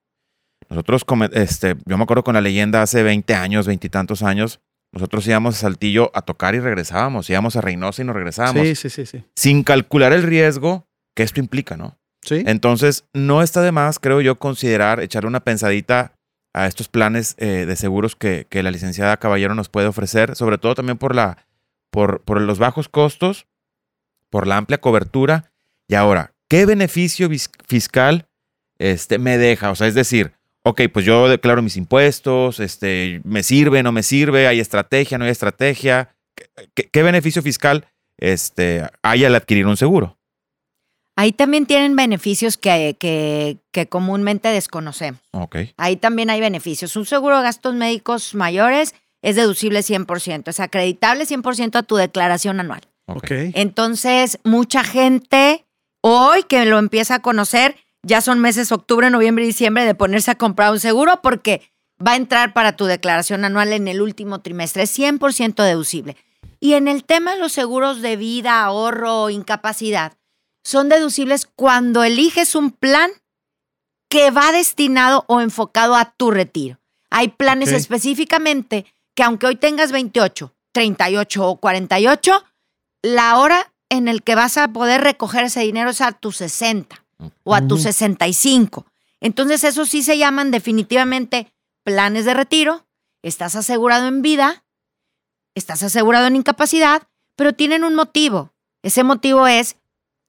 [0.69, 4.61] Nosotros, este, yo me acuerdo con la leyenda hace 20 años, veintitantos años,
[4.97, 8.75] nosotros íbamos a Saltillo a tocar y regresábamos, íbamos a Reynosa y nos regresábamos, Sí,
[8.75, 9.25] sí, sí, sí.
[9.35, 11.99] sin calcular el riesgo que esto implica, ¿no?
[12.23, 12.43] Sí.
[12.47, 16.15] Entonces, no está de más, creo yo, considerar echarle una pensadita
[16.55, 20.57] a estos planes eh, de seguros que, que la licenciada Caballero nos puede ofrecer, sobre
[20.57, 21.47] todo también por, la,
[21.91, 23.47] por, por los bajos costos,
[24.31, 25.53] por la amplia cobertura.
[25.89, 27.29] Y ahora, ¿qué beneficio
[27.69, 28.29] fiscal
[28.79, 29.71] este, me deja?
[29.71, 30.33] O sea, es decir,
[30.67, 35.25] ok, pues yo declaro mis impuestos, este, me sirve, no me sirve, hay estrategia, no
[35.25, 36.15] hay estrategia.
[36.35, 37.87] ¿Qué, qué- qué beneficio fiscal
[38.19, 40.19] este, hay al adquirir un seguro?
[41.19, 45.21] Ahí también tienen beneficios que, que, que comúnmente desconocemos.
[45.33, 45.57] Ok.
[45.79, 46.95] Ahí también hay beneficios.
[46.97, 52.61] Un seguro de gastos médicos mayores es deducible 100%, es acreditable 100% a tu declaración
[52.61, 52.83] anual.
[53.07, 53.17] ok.
[53.17, 53.33] ok.
[53.55, 55.65] Entonces, mucha gente
[56.03, 60.31] hoy que lo empieza a conocer, ya son meses octubre, noviembre y diciembre de ponerse
[60.31, 61.73] a comprar un seguro porque
[62.05, 66.17] va a entrar para tu declaración anual en el último trimestre, es 100% deducible.
[66.61, 70.17] Y en el tema de los seguros de vida, ahorro, incapacidad,
[70.63, 73.11] son deducibles cuando eliges un plan
[74.09, 76.79] que va destinado o enfocado a tu retiro.
[77.11, 82.45] Hay planes específicamente que aunque hoy tengas 28, 38 o 48,
[83.03, 87.06] la hora en el que vas a poder recoger ese dinero es a tus 60
[87.45, 87.89] o a tus Ujú.
[87.89, 88.87] 65.
[89.21, 91.53] Entonces, esos sí se llaman definitivamente
[91.85, 92.87] planes de retiro.
[93.23, 94.65] Estás asegurado en vida,
[95.55, 97.03] estás asegurado en incapacidad,
[97.37, 98.53] pero tienen un motivo.
[98.83, 99.77] Ese motivo es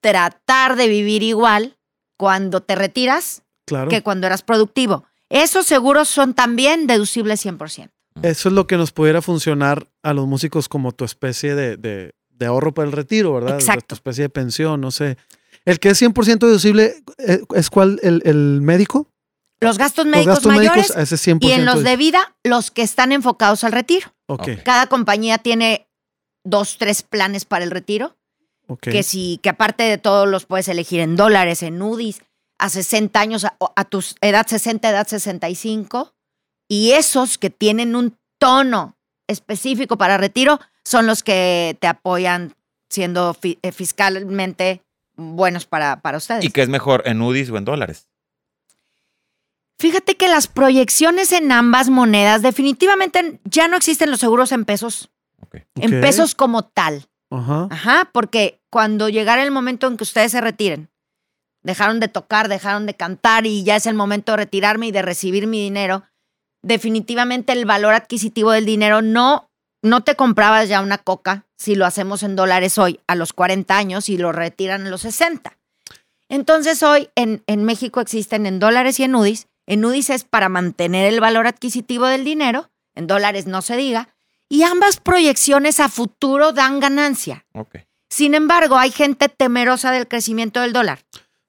[0.02, 1.78] tratar de vivir igual
[2.18, 3.90] cuando te retiras Claro.
[3.90, 5.04] que cuando eras productivo.
[5.30, 7.90] Esos seguros son también deducibles 100%.
[8.24, 12.16] Eso es lo que nos pudiera funcionar a los músicos como tu especie de, de-
[12.30, 13.56] de ahorro para el retiro, ¿verdad?
[13.56, 13.88] Exacto.
[13.88, 15.18] Tu especie de pensión, no sé.
[15.68, 18.00] El que es 100% deducible, eh, ¿es cuál?
[18.02, 19.08] ¿El, el médico?
[19.60, 21.40] Los gastos Los médicos gastos mayores médicos, ese es 100%.
[21.42, 24.08] y en los de vida, los que están enfocados al retiro.
[24.28, 24.64] Ok, Ok.
[24.64, 25.88] Cada compañía tiene
[26.46, 28.16] dos, tres planes para el retiro,
[28.68, 28.80] ok.
[28.82, 32.22] que si, que aparte de todos los puedes elegir en dólares, en UDIs,
[32.60, 36.14] a 60 años, a, a tu edad 60, edad 65.
[36.70, 38.96] Y esos que tienen un tono
[39.28, 42.56] específico para retiro son los que te apoyan
[42.90, 44.82] siendo fi- eh, fiscalmente
[45.18, 46.46] buenos para, para ustedes.
[46.46, 48.08] ¿Y qué es mejor, en UDIs o en dólares?
[49.80, 55.12] Fíjate que las proyecciones en ambas monedas definitivamente ya no existen los seguros en pesos,
[55.42, 55.58] Ok.
[55.76, 57.08] en pesos como tal.
[57.30, 57.68] Ajá.
[57.70, 60.90] Ajá, porque cuando llegara el momento en que ustedes se retiren,
[61.62, 65.02] dejaron de tocar, dejaron de cantar y ya es el momento de retirarme y de
[65.02, 66.04] recibir mi dinero,
[66.64, 69.47] definitivamente el valor adquisitivo del dinero no,
[69.82, 73.78] no te comprabas ya una coca si lo hacemos en dólares hoy a los 40
[73.78, 75.58] años y lo retiran a los 60.
[76.30, 79.48] Entonces hoy en, en México existen en dólares y en UDIs.
[79.66, 84.10] En UDIs es para mantener el valor adquisitivo del dinero, en dólares no se diga,
[84.50, 87.46] y ambas proyecciones a futuro dan ganancia.
[88.10, 91.00] Sin embargo, hay gente temerosa del crecimiento del dólar.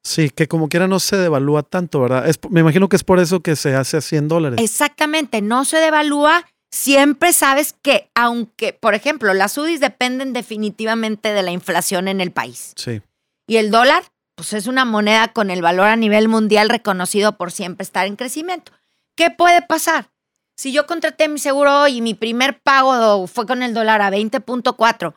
[0.03, 2.29] Sí, que como quiera no se devalúa tanto, ¿verdad?
[2.29, 4.61] Es, me imagino que es por eso que se hace a 100 dólares.
[4.63, 11.43] Exactamente, no se devalúa siempre sabes que, aunque, por ejemplo, las UDIs dependen definitivamente de
[11.43, 12.73] la inflación en el país.
[12.77, 13.01] Sí.
[13.47, 14.03] Y el dólar,
[14.35, 18.17] pues es una moneda con el valor a nivel mundial reconocido por siempre estar en
[18.17, 18.73] crecimiento.
[19.17, 20.11] ¿Qué puede pasar?
[20.57, 24.11] Si yo contraté mi seguro hoy y mi primer pago fue con el dólar a
[24.11, 25.15] 20.4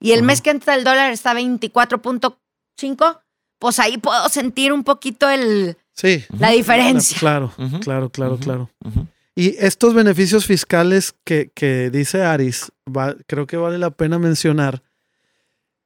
[0.00, 3.20] y el mes que entra el dólar está a 24.5,
[3.58, 6.24] pues ahí puedo sentir un poquito el, Sí.
[6.38, 7.18] la diferencia.
[7.18, 8.70] Claro, claro, claro, claro.
[9.34, 14.82] Y estos beneficios fiscales que, que dice Aris, va- creo que vale la pena mencionar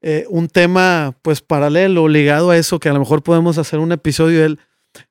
[0.02, 3.92] eh, un tema pues paralelo, ligado a eso, que a lo mejor podemos hacer un
[3.92, 4.58] episodio de él.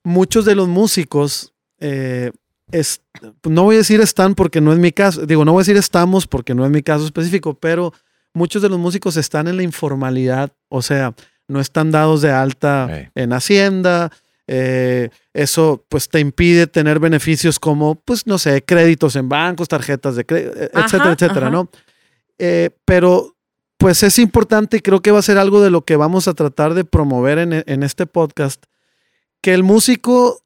[0.04, 2.32] Muchos de los músicos, eh,
[2.72, 3.02] es-
[3.44, 5.78] no voy a decir están porque no es mi caso, digo, no voy a decir
[5.78, 7.94] estamos porque no es mi caso específico, pero
[8.34, 11.14] muchos de los músicos están en la informalidad, o sea,
[11.48, 14.12] no están dados de alta en Hacienda,
[14.48, 20.16] eh, eso pues te impide tener beneficios como, pues no sé, créditos en bancos, tarjetas
[20.16, 21.50] de crédito, etcétera, Ajá, etcétera, ajá.
[21.50, 21.70] ¿no?
[22.38, 23.36] Eh, pero
[23.78, 26.34] pues es importante y creo que va a ser algo de lo que vamos a
[26.34, 28.64] tratar de promover en, en este podcast,
[29.42, 30.42] que el músico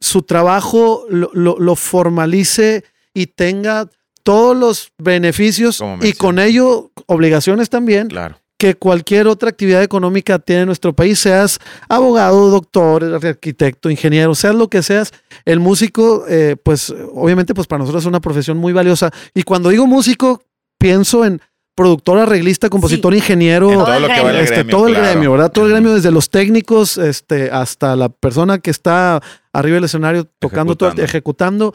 [0.00, 3.88] su trabajo lo, lo- lo formalice y tenga
[4.22, 8.38] todos los beneficios y con ello obligaciones también Claro.
[8.58, 14.54] Que cualquier otra actividad económica tiene en nuestro país, seas abogado, doctor, arquitecto, ingeniero, seas
[14.54, 15.12] lo que seas,
[15.44, 19.10] el músico, eh, pues obviamente pues para nosotros es una profesión muy valiosa.
[19.34, 20.42] Y cuando digo músico,
[20.78, 21.40] pienso en
[21.74, 24.40] productor, arreglista, compositor, ingeniero, En Todo todo el lo que gremio.
[24.40, 24.76] este, gremio.
[24.76, 25.10] todo el claro.
[25.10, 25.52] gremio, ¿verdad?
[25.52, 29.20] Todo el gremio, desde los técnicos este, hasta la persona que está
[29.52, 31.04] arriba del escenario tocando, todo, Ejecutando.
[31.04, 31.74] ejecutando.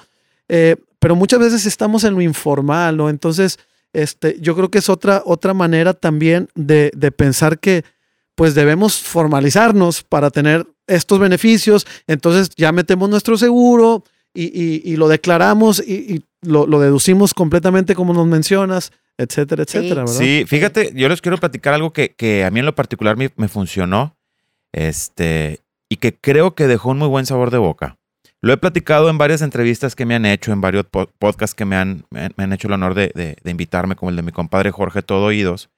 [0.50, 3.10] Eh, pero muchas veces estamos en lo informal, ¿no?
[3.12, 3.60] Entonces,
[3.94, 7.84] este, yo creo que es otra, otra manera también de, de pensar que
[8.36, 11.86] pues debemos formalizarnos para tener estos beneficios.
[12.08, 17.34] Entonces ya metemos nuestro seguro y, y- y lo declaramos y, y lo, lo deducimos
[17.34, 19.78] completamente como nos mencionas, etcétera, Sí.
[19.78, 20.18] etcétera, ¿verdad?
[20.20, 23.30] Sí, fíjate, yo les quiero platicar algo que, que a mí en lo particular me,
[23.36, 24.16] me funcionó
[24.72, 27.98] este, y que creo que dejó un muy buen sabor de boca.
[28.44, 31.66] Lo he platicado en varias entrevistas que me han hecho, en varios po- podcasts que
[31.66, 35.02] me han, me han- hecho el honor de invitarme, como el de mi compadre Jorge
[35.04, 35.70] Todo Oídos,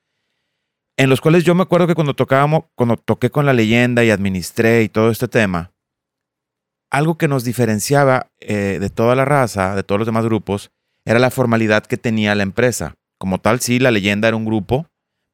[0.98, 4.12] en los cuales yo me acuerdo que cuando tocábamos, cuando toqué con la leyenda y
[4.12, 5.72] administré y todo este tema,
[6.92, 10.72] algo que nos diferenciaba eh, de toda la raza, de todos los demás grupos,
[11.06, 12.94] era la formalidad que tenía la empresa.
[13.20, 14.86] Como tal, sí, la leyenda era un grupo,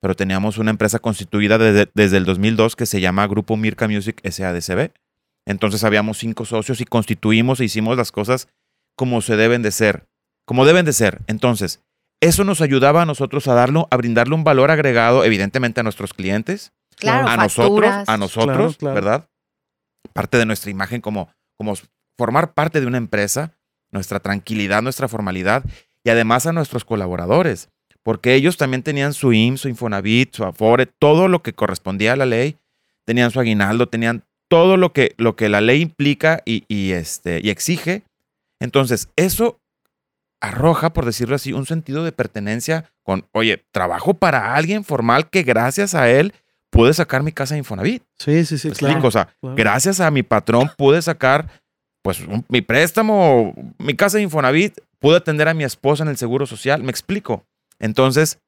[0.02, 4.22] pero teníamos una empresa constituida desde, desde el 2002 que se llama Grupo Mirka Music
[4.24, 4.92] SADCB.
[5.50, 8.48] Entonces habíamos cinco socios y constituimos e hicimos las cosas
[8.96, 10.06] como se deben de ser,
[10.46, 11.22] como deben de ser.
[11.26, 11.84] Entonces,
[12.22, 16.14] eso nos ayudaba a nosotros a darlo, a brindarle un valor agregado, evidentemente a nuestros
[16.14, 18.94] clientes, Claro, a nosotros, a nosotros, Claro, claro.
[18.96, 19.30] ¿verdad?
[20.14, 21.74] Parte de nuestra imagen como, como
[22.16, 23.54] formar parte de una empresa,
[23.90, 25.64] nuestra tranquilidad, nuestra formalidad
[26.04, 27.70] y además a nuestros colaboradores,
[28.04, 32.18] porque ellos también tenían su IMSS, su Infonavit, su Afore, todo lo que correspondía a
[32.18, 32.60] la ley,
[33.06, 37.40] tenían su aguinaldo, tenían todo lo que, lo que la ley implica y, y, este,
[37.44, 38.04] y exige.
[38.60, 39.60] Entonces, eso
[40.42, 45.44] arroja, por decirlo así, un sentido de pertenencia con, oye, trabajo para alguien formal que
[45.44, 46.34] gracias a él
[46.72, 48.04] pude sacar mi casa de Infonavit.
[48.18, 48.94] Sí, sí, sí, ¿Me claro.
[48.94, 49.08] explico?
[49.08, 49.56] O sea, claro.
[49.56, 51.50] gracias a mi patrón pude sacar
[52.02, 56.18] pues un- mi préstamo, mi casa de Infonavit, pude atender a mi esposa en el
[56.18, 57.44] seguro social, me explico.
[57.80, 58.40] Entonces,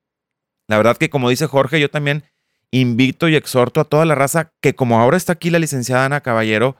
[0.70, 2.24] la verdad que como dice Jorge, yo también
[2.72, 6.22] invito y exhorto a toda la raza que como ahora está aquí la licenciada Ana
[6.22, 6.78] Caballero,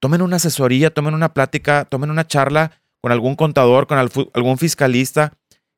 [0.00, 5.32] tomen una asesoría, tomen una plática, tomen una charla con algún contador, con algún fiscalista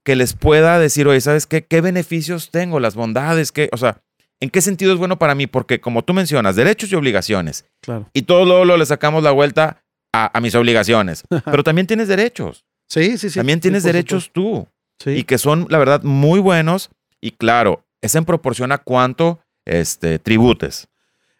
[0.05, 1.64] que les pueda decir, oye, ¿sabes qué?
[1.64, 2.79] ¿Qué beneficios tengo?
[2.79, 3.70] Las bondades, ¿qué?
[3.72, 4.03] O sea,
[4.40, 5.46] ¿en qué sentido es bueno para mí?
[5.46, 7.64] Porque como tú mencionas, derechos y obligaciones.
[7.81, 8.09] claro.
[8.12, 11.24] Y todo luego, luego le sacamos la vuelta a, a mis obligaciones.
[11.46, 12.66] Pero también tienes derechos.
[12.88, 13.38] Sí, sí, sí.
[13.38, 14.68] también tienes derechos tú.
[15.03, 15.11] Sí.
[15.11, 16.90] Y que son, la verdad, muy buenos.
[17.20, 20.88] Y claro, es en proporción a cuánto este, tributes.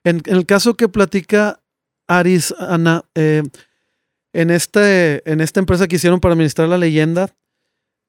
[0.05, 1.61] En, el caso que platica
[2.07, 3.43] Aris, Ana, eh,
[4.33, 7.31] en, este, en esta empresa que hicieron para administrar la leyenda,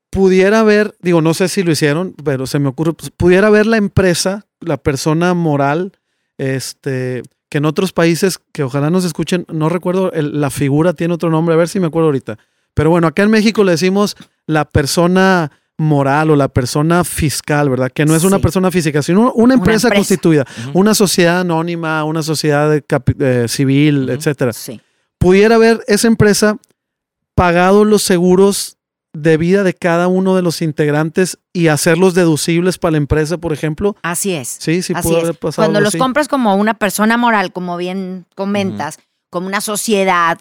[0.10, 3.66] pudiera haber, digo, no sé si lo hicieron, pero se me ocurre, pues, pudiera haber
[3.66, 5.94] la empresa, la persona moral,
[6.38, 11.30] este, que en otros países, que ojalá nos escuchen, no recuerdo, la figura tiene otro
[11.30, 12.38] nombre, a ver si me acuerdo ahorita.
[12.74, 17.92] Pero bueno, acá en México le decimos la persona moral o la persona fiscal, ¿verdad?
[17.94, 18.42] Que no es una Sí.
[18.44, 19.96] persona física, sino una empresa, empresa.
[20.00, 22.74] constituida una sociedad anónima, una sociedad
[23.20, 24.12] eh, civil, Ujú.
[24.14, 24.54] etcétera.
[24.54, 24.80] Sí.
[25.18, 26.58] Pudiera haber esa empresa
[27.36, 28.78] pagado los seguros
[29.14, 33.54] de vida de cada uno de los integrantes y hacerlos deducibles para la empresa, por
[33.54, 33.96] ejemplo.
[34.02, 34.58] Así es.
[34.60, 35.66] Sí, sí, pudo haber pasado.
[35.68, 35.98] Cuando los así.
[35.98, 40.38] compras como una persona moral, como bien comentas, como una sociedad,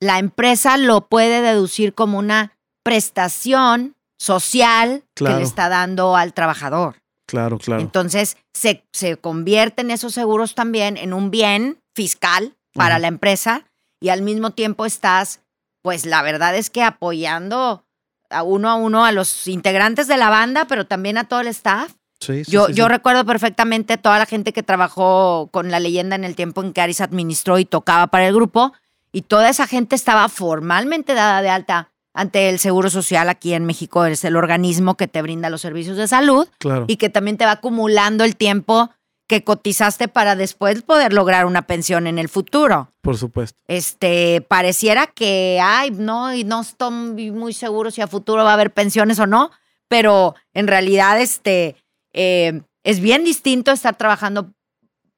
[0.00, 6.96] la empresa lo puede deducir como una prestación social que le está dando al trabajador.
[7.26, 7.80] Claro, claro.
[7.82, 13.00] Entonces, se, se convierten esos seguros también en un bien fiscal para Ajá.
[13.00, 13.64] la empresa
[14.00, 15.40] y al mismo tiempo estás,
[15.82, 17.84] pues la verdad es que apoyando
[18.30, 21.48] a uno a uno a los integrantes de la banda, pero también a todo el
[21.48, 21.92] staff.
[22.20, 25.80] Sí, sí, Yo, sí, yo recuerdo perfectamente a toda la gente que trabajó con la
[25.80, 28.72] leyenda en el tiempo en que Aris administró y tocaba para el grupo,
[29.12, 33.64] y toda esa gente estaba formalmente dada de alta ante el Seguro Social aquí en
[33.64, 36.84] México, es el organismo que te brinda los servicios de salud Claro.
[36.88, 38.90] y que también te va acumulando el tiempo
[39.28, 42.90] que cotizaste para después poder lograr una pensión en el futuro.
[43.02, 43.56] Por supuesto.
[43.68, 48.54] Este, pareciera que, ay, no, y no estoy muy seguro si a futuro va a
[48.54, 49.52] haber pensiones o no,
[49.86, 51.76] pero en realidad, este,
[52.12, 54.50] eh, es bien distinto estar trabajando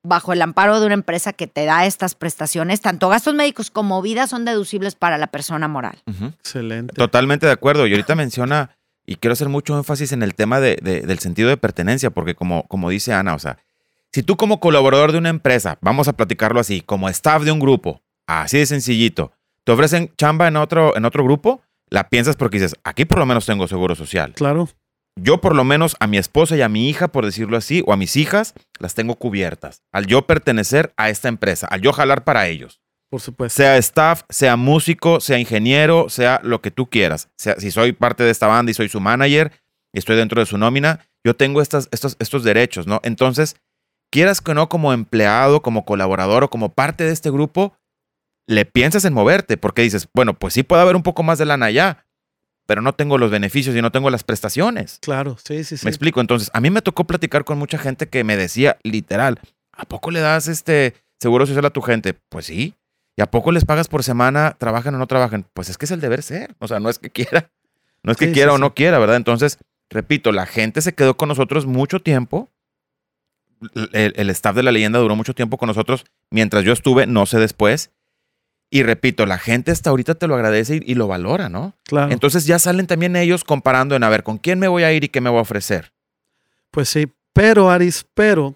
[0.02, 2.80] bajo el amparo de una empresa que te da estas prestaciones.
[2.80, 6.02] Tanto gastos médicos como vida son deducibles para la persona moral.
[6.38, 6.94] Excelente.
[6.94, 7.86] Totalmente de acuerdo.
[7.86, 11.48] Y ahorita menciona, y quiero hacer mucho énfasis en el tema de- de- del sentido
[11.48, 13.58] de pertenencia, porque como, como dice Ana, o sea,
[14.12, 17.60] si tú como colaborador de una empresa, vamos a platicarlo así, como staff de un
[17.60, 19.32] grupo, así de sencillito,
[19.64, 23.26] te ofrecen chamba en otro, en otro grupo, la piensas porque dices, aquí por lo
[23.26, 24.32] menos tengo seguro social.
[24.34, 24.68] Claro.
[25.16, 27.92] Yo por lo menos a mi esposa y a mi hija, por decirlo así, o
[27.92, 29.82] a mis hijas, las tengo cubiertas.
[29.92, 32.80] Al yo pertenecer a esta empresa, al yo jalar para ellos.
[33.10, 33.56] Por supuesto.
[33.56, 37.28] Sea staff, sea músico, sea ingeniero, sea lo que tú quieras.
[37.36, 39.52] Sea, si soy parte de esta banda y soy su manager
[39.92, 43.00] y estoy dentro de su nómina, yo tengo estas, estos, estos derechos, ¿no?
[43.02, 43.56] Entonces,
[44.12, 47.74] quieras que no, como empleado, como colaborador o como parte de este grupo,
[48.46, 51.46] le piensas en moverte porque dices, bueno, pues sí puede haber un poco más de
[51.46, 52.06] lana allá,
[52.70, 55.00] pero no tengo los beneficios y no tengo las prestaciones.
[55.02, 55.36] Claro.
[55.42, 55.84] Sí, sí, sí.
[55.84, 56.20] Me explico.
[56.20, 59.40] Entonces, a mí me tocó platicar con mucha gente que me decía, literal,
[59.72, 62.14] ¿a poco le das este seguro social a tu gente?
[62.14, 62.76] Pues sí.
[63.16, 65.46] ¿Y a poco les pagas por semana, trabajan o no trabajan?
[65.52, 66.54] Pues es que es el deber ser.
[66.60, 67.50] O sea, no es que quiera.
[68.04, 68.60] No es que Sí, sí, quiera o sí.
[68.60, 69.16] no quiera, ¿verdad?
[69.16, 69.58] Entonces,
[69.90, 72.52] repito, la gente se quedó con nosotros mucho tiempo.
[73.92, 77.26] El, el staff de la leyenda duró mucho tiempo con nosotros mientras yo estuve, no
[77.26, 77.90] sé después.
[78.72, 81.74] Y repito, la gente hasta ahorita te lo agradece y, y lo valora, ¿no?
[81.84, 82.12] Claro.
[82.12, 85.02] Entonces ya salen también ellos comparando en a ver con quién me voy a ir
[85.04, 85.92] y qué me voy a ofrecer.
[86.70, 88.54] Pues sí, pero Aris, pero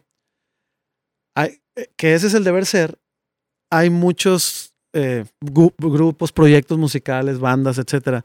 [1.34, 2.98] hay- eh, que ese es el deber ser.
[3.70, 8.24] Hay muchos eh, grupos, proyectos musicales, bandas, etcétera,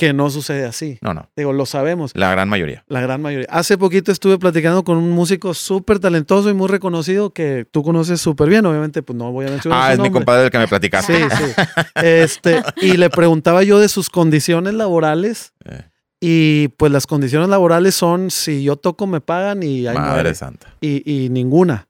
[0.00, 0.98] que no sucede así.
[1.02, 2.82] No, no, Digo, lo sabemos, la gran mayoría.
[2.88, 3.46] la gran mayoría.
[3.50, 8.18] Hace poquito estuve platicando con un músico súper talentoso y muy reconocido que tú conoces
[8.18, 8.64] súper bien.
[8.64, 11.28] Obviamente, pues no voy a mencionar Ah, su es mi compadre el que me platicaste.
[11.28, 11.62] Sí, sí.
[12.02, 15.52] Este, y le preguntaba yo de sus condiciones laborales.
[15.66, 15.82] Eh.
[16.22, 20.34] Y pues las condiciones laborales son si yo toco me pagan y ahí Madre muere.
[20.34, 20.68] santa.
[20.80, 21.88] y, y ninguna,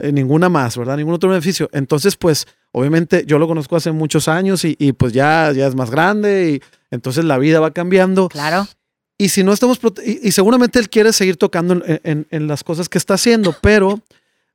[0.00, 0.96] eh, ninguna más, ¿verdad?
[0.96, 1.68] Ningún otro beneficio.
[1.72, 5.74] Entonces, pues, obviamente yo lo conozco hace muchos años y, y, pues ya, ya es
[5.76, 6.62] más grande y
[6.92, 8.28] entonces la vida va cambiando.
[8.28, 8.68] Claro.
[9.18, 12.62] Y si no estamos, y, y seguramente él quiere seguir tocando en, en- en las
[12.62, 14.00] cosas que está haciendo, pero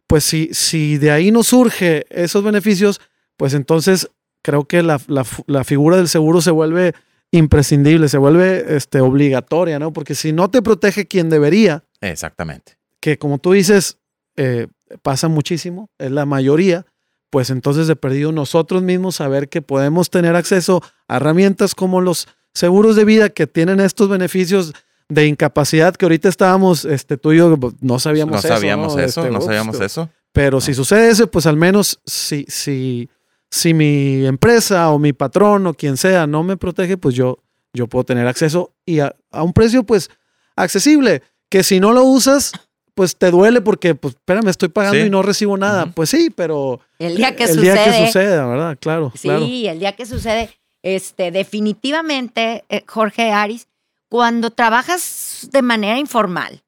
[0.08, 3.02] pues si, si de ahí no surge esos beneficios,
[3.36, 4.10] pues entonces
[4.42, 5.02] creo que la,
[5.48, 6.94] la figura del seguro se vuelve
[7.32, 9.92] imprescindible, se vuelve este, obligatoria, ¿no?
[9.92, 12.78] Porque si no te protege quien debería, Exactamente.
[13.02, 13.98] que como tú dices,
[14.38, 14.68] eh,
[15.02, 16.86] pasa muchísimo, es la mayoría,
[17.30, 22.28] pues entonces de perdido nosotros mismos saber que podemos tener acceso a herramientas como los
[22.54, 24.74] seguros de vida que tienen estos beneficios
[25.10, 28.48] de incapacidad que ahorita estábamos, este, tú y yo pues, no sabíamos no eso.
[28.48, 29.02] sabíamos ¿no?
[29.02, 30.10] eso, Este, no sabíamos eso.
[30.34, 33.10] Pero si sucede eso, pues al menos si, si,
[33.50, 37.88] si mi empresa o mi patrón o quien sea no me protege, pues yo, yo
[37.88, 40.10] puedo tener acceso y a, a un precio pues
[40.56, 42.52] accesible, que si no lo usas,
[42.98, 45.06] pues te duele porque, pues espérame, estoy pagando Sí.
[45.06, 45.86] y no recibo nada.
[45.86, 47.62] Pues sí, pero El día que el sucede.
[47.74, 48.78] día que suceda, ¿verdad?
[48.82, 49.46] Claro, Sí, claro.
[49.46, 50.50] el día que sucede,
[50.82, 53.68] este, definitivamente, eh, Jorge Aris,
[54.10, 56.64] cuando trabajas de manera informal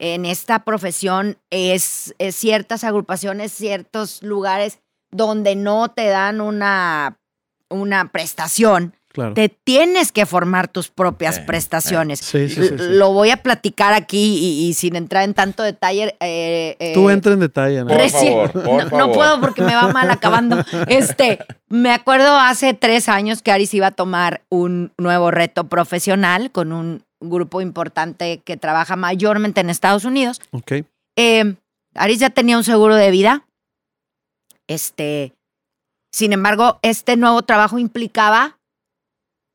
[0.00, 4.80] en esta profesión, es, es ciertas agrupaciones, ciertos lugares
[5.12, 7.20] donde no te dan una,
[7.70, 9.34] una prestación, claro.
[9.34, 11.44] te tienes que formar tus propias Eh, eh.
[11.46, 12.20] prestaciones.
[12.20, 12.74] Sí, sí, sí, sí.
[12.78, 16.16] Lo voy a platicar aquí y, y sin entrar en tanto detalle.
[16.20, 17.88] eh, eh, Tú entra en detalle, ¿no?
[17.88, 20.56] Por Recién- favor, por no, puedo porque me va mal acabando.
[20.88, 26.50] Este, me acuerdo hace tres años que Aris iba a tomar un nuevo reto profesional
[26.50, 30.40] con un grupo importante que trabaja mayormente en Estados Unidos.
[30.52, 30.72] Ok.
[31.16, 31.54] Eh,
[31.94, 33.44] Aris ya tenía un seguro de vida.
[34.68, 35.34] Este,
[36.12, 38.57] sin embargo, este nuevo trabajo implicaba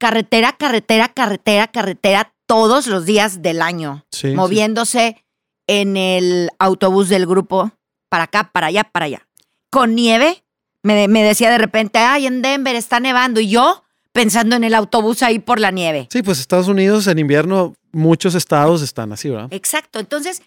[0.03, 4.35] carretera, carretera, carretera, carretera todos los días del año Sí, sí.
[4.35, 5.23] moviéndose
[5.67, 7.71] en el autobús del grupo
[8.09, 9.27] para acá, para allá, para allá.
[9.69, 10.43] Con nieve,
[10.81, 13.39] me, me decía de repente, ay, en Denver está nevando.
[13.39, 16.09] Y yo, pensando en el autobús ahí por la nieve.
[16.11, 19.47] Sí, pues Estados Unidos en invierno, muchos estados están así, ¿verdad?
[19.51, 19.99] Exacto.
[19.99, 20.41] Entonces,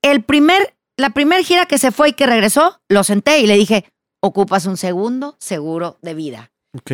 [0.00, 3.56] el primer, la primera gira que se fue y que regresó, lo senté y le
[3.56, 3.84] dije,
[4.20, 6.52] ocupas un segundo seguro de vida.
[6.72, 6.92] Ok.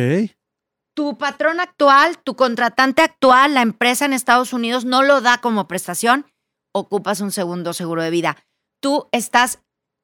[0.93, 5.67] Tu patrón actual, tu contratante actual, la empresa en Estados Unidos no lo da como
[5.67, 6.25] prestación,
[6.73, 8.37] ocupas un segundo seguro de vida.
[8.81, 9.59] Tú estás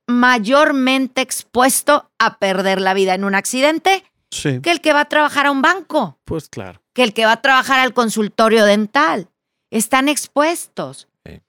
[0.08, 5.10] mayormente expuesto a perder la vida en un accidente Sí, que el que va a
[5.10, 6.82] trabajar a un banco, pues claro.
[6.94, 9.30] que el que va a trabajar al consultorio dental.
[9.70, 11.08] Están expuestos.
[11.26, 11.42] Sí.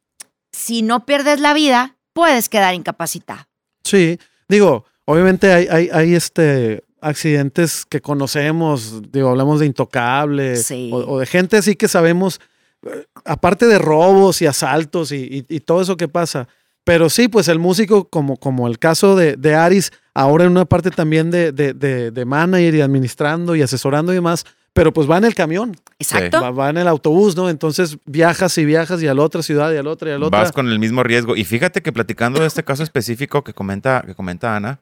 [0.53, 3.47] Si no pierdes la vida, puedes quedar incapacitado.
[3.85, 4.19] Sí,
[4.49, 10.91] digo, obviamente hay, hay, hay este accidentes que conocemos, digo, hablamos de intocable Sí.
[10.93, 12.41] o, o de gente así que sabemos,
[12.87, 16.49] eh, aparte de robos y asaltos y, y- y todo eso que pasa.
[16.85, 20.65] Pero sí, pues el músico, como, como el caso de, de Aris, ahora en una
[20.65, 25.11] parte también de, de, de, de manager y administrando y asesorando y demás, pero pues
[25.11, 26.41] va en el camión, Exacto.
[26.41, 27.51] va, va en el autobús, ¿no?
[27.51, 30.19] Entonces viajas y viajas y a la otra ciudad y a la otra y a
[30.19, 30.39] la otra.
[30.41, 31.37] Vas con el mismo riesgo.
[31.37, 34.81] Y fíjate que platicando de este caso específico que comenta, que comenta Ana,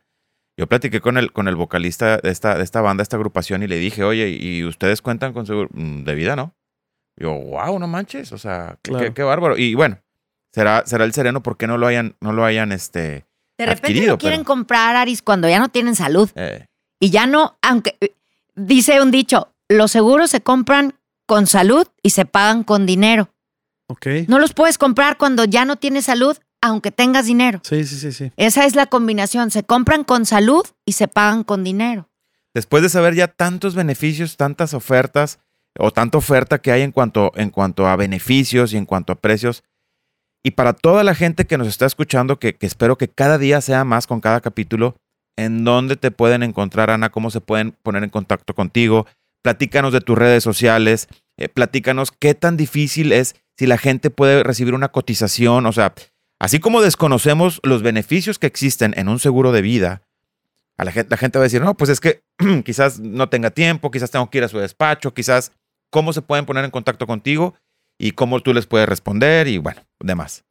[0.57, 3.66] yo platiqué con el, con el vocalista de esta, de esta banda, esta agrupación, y
[3.66, 6.54] le dije, oye, ¿y ustedes cuentan con seguro Mm, de vida, no?
[7.16, 9.07] Yo, wow, no manches, o sea, qué, Claro.
[9.07, 9.57] qué- qué bárbaro.
[9.59, 9.98] Y bueno,
[10.52, 13.24] será, será el sereno porque no lo hayan, no lo hayan, este,
[13.59, 16.30] De repente adquirido, lo quieren pero- comprar, Aris, cuando ya no tienen salud.
[16.34, 16.66] eh,
[17.00, 18.12] Y ya no, aunque eh,
[18.54, 20.94] dice un dicho, los seguros se compran
[21.26, 23.28] con salud y se pagan con dinero.
[23.88, 24.07] Ok.
[24.28, 26.36] No los puedes comprar cuando ya no tienes salud,
[26.66, 27.60] aunque tengas dinero.
[27.62, 28.32] Sí, sí, sí, sí.
[28.36, 29.50] Esa es la combinación.
[29.50, 32.08] Se compran con salud y se pagan con dinero.
[32.54, 35.38] después de saber ya tantos beneficios, tantas ofertas
[35.78, 39.16] o tanta oferta que hay en cuanto, en cuanto a beneficios y en cuanto a
[39.16, 39.62] precios,
[40.42, 43.60] y para toda la gente que nos está escuchando, que, que espero que cada día
[43.60, 44.96] sea más con cada capítulo,
[45.36, 47.10] ¿en dónde te pueden encontrar, Ana?
[47.10, 49.06] ¿Cómo se pueden poner en contacto contigo?
[49.42, 54.42] Platícanos de tus redes sociales, eh, platícanos qué tan difícil es si la gente puede
[54.44, 55.94] recibir una cotización, o sea,
[56.39, 60.03] así como desconocemos los beneficios que existen en un seguro de vida,
[60.76, 62.22] a la gente, la gente va a decir, no, pues es que
[62.64, 65.53] quizás no tenga tiempo, quizás tengo que ir a su despacho, quizás
[65.91, 67.55] cómo se pueden poner en contacto contigo
[67.99, 70.45] y cómo tú les puedes responder y bueno, demás.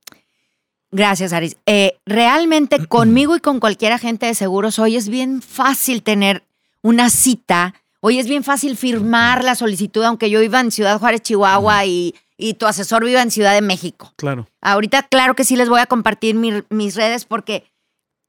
[0.91, 1.57] Gracias, Aris.
[1.65, 6.43] Eh, realmente conmigo y con cualquier agente de seguros, hoy es bien fácil tener
[6.81, 7.75] una cita.
[7.99, 12.15] Hoy es bien fácil firmar la solicitud, aunque yo viva en Ciudad Juárez, Chihuahua, y,
[12.37, 14.13] y tu asesor viva en Ciudad de México.
[14.17, 14.47] Claro.
[14.61, 17.71] Ahorita, claro que sí les voy a compartir mi- mis redes porque,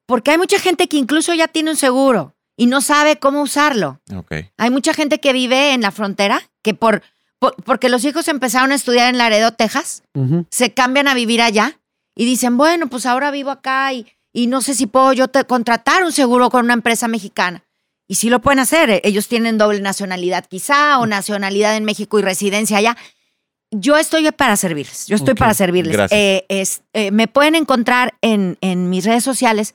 [0.07, 4.01] porque hay mucha gente que incluso ya tiene un seguro y no sabe cómo usarlo.
[4.15, 4.33] Ok.
[4.57, 7.03] Hay mucha gente que vive en la frontera que por,
[7.39, 10.03] por- porque los hijos empezaron a estudiar en Laredo, Texas,
[10.51, 11.81] se cambian a vivir allá
[12.15, 15.45] y dicen, bueno, pues ahora vivo acá y, y no sé si puedo yo te-
[15.45, 17.65] contratar un seguro con una empresa mexicana.
[18.09, 18.89] Y sí lo pueden hacer.
[18.89, 22.97] eh, Ellos tienen doble nacionalidad quizá o nacionalidad en México y residencia allá.
[23.79, 25.07] Yo estoy para servirles.
[25.07, 25.93] Yo estoy para servirles.
[25.95, 26.19] gracias.
[26.21, 29.75] Eh, es- eh, me pueden encontrar en, en mis redes sociales,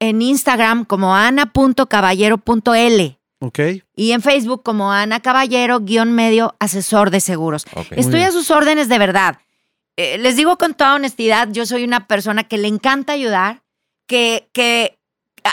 [0.00, 3.58] en Instagram como ana.caballero.l Ok.
[3.96, 7.66] y en Facebook como Ana Caballero, guion medio, asesor de seguros.
[7.74, 7.86] ok.
[7.92, 9.38] Estoy a sus órdenes de verdad.
[9.96, 13.62] Eh, les digo con toda honestidad, yo soy una persona que le encanta ayudar,
[14.06, 14.96] que, que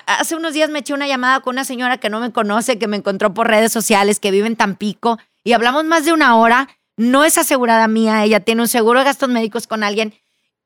[0.06, 2.88] hace unos días me eché una llamada con una señora que no me conoce, que
[2.88, 6.70] me encontró por redes sociales, que vive en Tampico, y hablamos más de una hora.
[7.00, 10.14] No es asegurada mía, ella tiene un seguro de gastos médicos con alguien,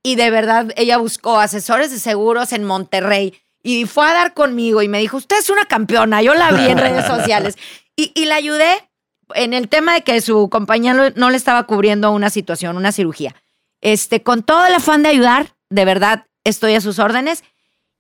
[0.02, 3.40] y de verdad ella buscó asesores de seguros en Monterrey.
[3.62, 6.66] Y fue a dar conmigo y me dijo, usted es una campeona, yo la vi
[6.66, 7.56] en redes sociales.
[7.96, 8.90] Y, y la ayudé
[9.36, 12.92] en el tema de que su compañía no, no le estaba cubriendo una situación, una
[12.92, 13.36] cirugía.
[13.82, 17.44] Este, con todo el afán de ayudar, de verdad estoy a sus órdenes.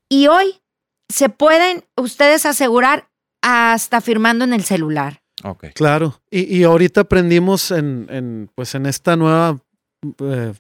[0.09, 0.63] Y hoy
[1.09, 3.11] se pueden ustedes asegurar
[3.43, 5.22] hasta firmando en el celular.
[5.43, 5.65] Ok.
[5.75, 6.19] Claro.
[6.31, 9.57] Y, y ahorita aprendimos en, en, pues en esta nueva
[10.19, 10.53] eh,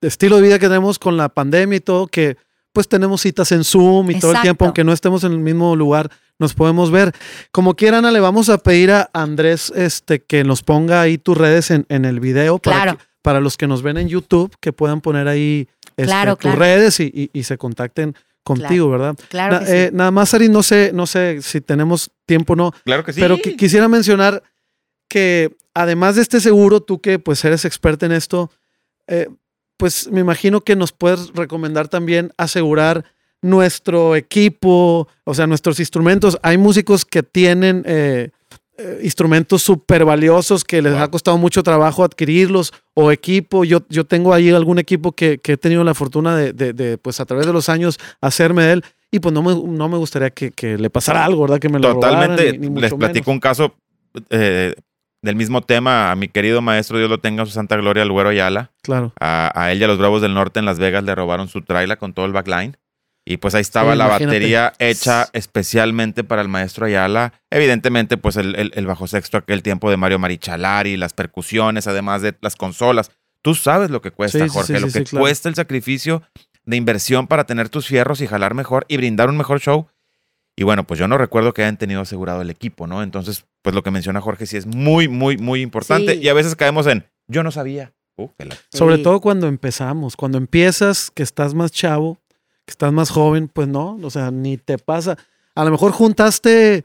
[0.00, 2.36] estilo de vida que tenemos con la pandemia y todo, que
[2.72, 5.74] pues tenemos citas en Zoom y todo el tiempo, aunque no estemos en el mismo
[5.76, 7.12] lugar, nos podemos ver.
[7.50, 11.38] Como quieran, Ana, le vamos a pedir a Andrés este, que nos ponga ahí tus
[11.38, 12.98] redes en, en el video para, Claro.
[12.98, 15.66] que- para los que nos ven en YouTube, que puedan poner ahí
[15.96, 16.58] este, Claro, tus claro.
[16.58, 18.14] redes y, y- y se contacten
[18.46, 19.16] contigo, ¿verdad?
[19.28, 19.72] Claro Na- que sí.
[19.72, 22.72] eh, nada más, Ari, no sé, no sé si tenemos tiempo o no.
[22.84, 23.20] Claro que sí.
[23.20, 24.42] Pero qui- quisiera mencionar
[25.08, 28.50] que además de este seguro, tú que pues eres experta en esto,
[29.08, 29.28] eh,
[29.76, 33.04] pues me imagino que nos puedes recomendar también asegurar
[33.42, 36.38] nuestro equipo, o sea, nuestros instrumentos.
[36.42, 38.30] Hay músicos que tienen eh,
[38.78, 41.02] eh, instrumentos súper valiosos que les Wow.
[41.02, 43.64] ha costado mucho trabajo adquirirlos o equipo.
[43.64, 46.98] Yo, yo tengo ahí algún equipo que, que he tenido la fortuna de, de- de,
[46.98, 49.96] pues a través de los años hacerme de él y pues no me, no me
[49.96, 51.58] gustaría que, que le pasara algo, ¿verdad?
[51.58, 52.52] Que me lo robaran, Totalmente.
[52.52, 52.98] ni- ni mucho les menos.
[53.10, 53.74] platico un caso.
[54.30, 54.74] eh,
[55.22, 58.12] del mismo tema, a mi querido maestro, Dios lo tenga en su santa gloria, al
[58.12, 58.70] güero Ayala.
[58.82, 59.12] Claro.
[59.18, 61.62] A, a él y a los Bravos del Norte en Las Vegas le robaron su
[61.62, 62.76] trailer con todo el backline.
[63.28, 64.26] Y pues ahí estaba Sí, la imagínate.
[64.36, 67.32] batería hecha especialmente para el maestro Ayala.
[67.50, 72.22] Evidentemente, pues el, el- el bajo sexto aquel tiempo de Mario Marichalari, las percusiones, además
[72.22, 73.10] de las consolas.
[73.42, 75.22] Tú sabes lo que cuesta, Sí, Jorge, sí, lo sí, que sí, claro.
[75.24, 76.22] cuesta el sacrificio
[76.64, 79.88] de inversión para tener tus fierros y jalar mejor y brindar un mejor show.
[80.56, 83.02] Y bueno, pues yo no recuerdo que hayan tenido asegurado el equipo, ¿no?
[83.02, 86.14] Entonces, pues lo que menciona Jorge sí es muy, muy, muy importante.
[86.14, 86.20] Sí.
[86.22, 87.92] Y a veces caemos en, yo no sabía.
[88.16, 89.02] Uh, la- Sobre Sí.
[89.02, 92.18] todo cuando empezamos, cuando empiezas, que estás más chavo,
[92.66, 95.16] que estás más joven, pues no, o sea, ni te pasa.
[95.54, 96.84] A lo mejor juntaste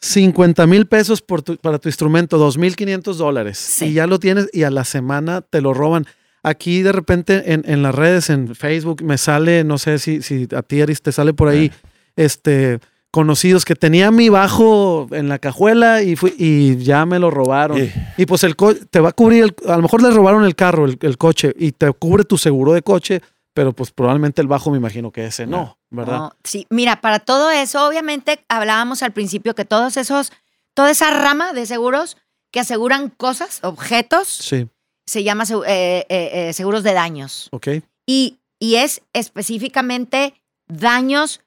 [0.00, 3.86] 50 mil pesos por tu- para tu instrumento, 2.500 dólares, Sí.
[3.86, 6.06] y ya lo tienes y a la semana te lo roban.
[6.42, 10.46] Aquí de repente en, en las redes, en Facebook, me sale, no sé si, si
[10.54, 11.72] a ti, Aris, te sale por ahí,
[12.16, 17.30] este, conocidos que tenía mi bajo en la cajuela y, fui, y ya me lo
[17.30, 17.78] robaron.
[17.78, 17.92] Eh.
[18.18, 20.54] Y pues el co- te va a cubrir, el- a lo mejor le robaron el
[20.54, 23.22] carro, el, el coche, y te cubre tu seguro de coche,
[23.54, 26.18] pero pues probablemente el bajo me imagino que ese no, ¿verdad?
[26.18, 30.32] No, sí, mira, para todo eso, obviamente hablábamos al principio que todos esos,
[30.74, 32.16] toda esa rama de seguros
[32.52, 34.68] que aseguran cosas, objetos, Sí,
[35.06, 37.48] se llama eh, eh, eh, seguros de daños.
[37.52, 37.68] ok.
[38.06, 40.34] Y, y es específicamente
[40.66, 41.40] daños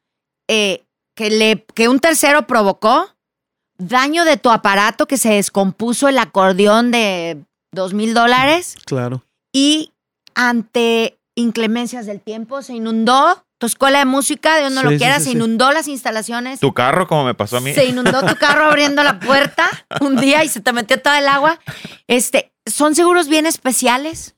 [0.48, 0.84] eh,
[1.16, 3.10] que, le, que un tercero provocó,
[3.78, 9.24] daño de tu aparato que se descompuso el acordeón de dos mil dólares Claro.
[9.52, 9.92] y
[10.36, 15.00] ante inclemencias del tiempo se inundó tu escuela de música, de donde Sí, lo sí,
[15.00, 16.60] sí, se inundó las instalaciones.
[16.60, 17.74] Tu carro, como me pasó a mí.
[17.74, 19.68] Se inundó tu carro abriendo la puerta
[20.02, 21.60] un día y se te metió todo el agua.
[22.08, 24.36] Este, son seguros bien especiales.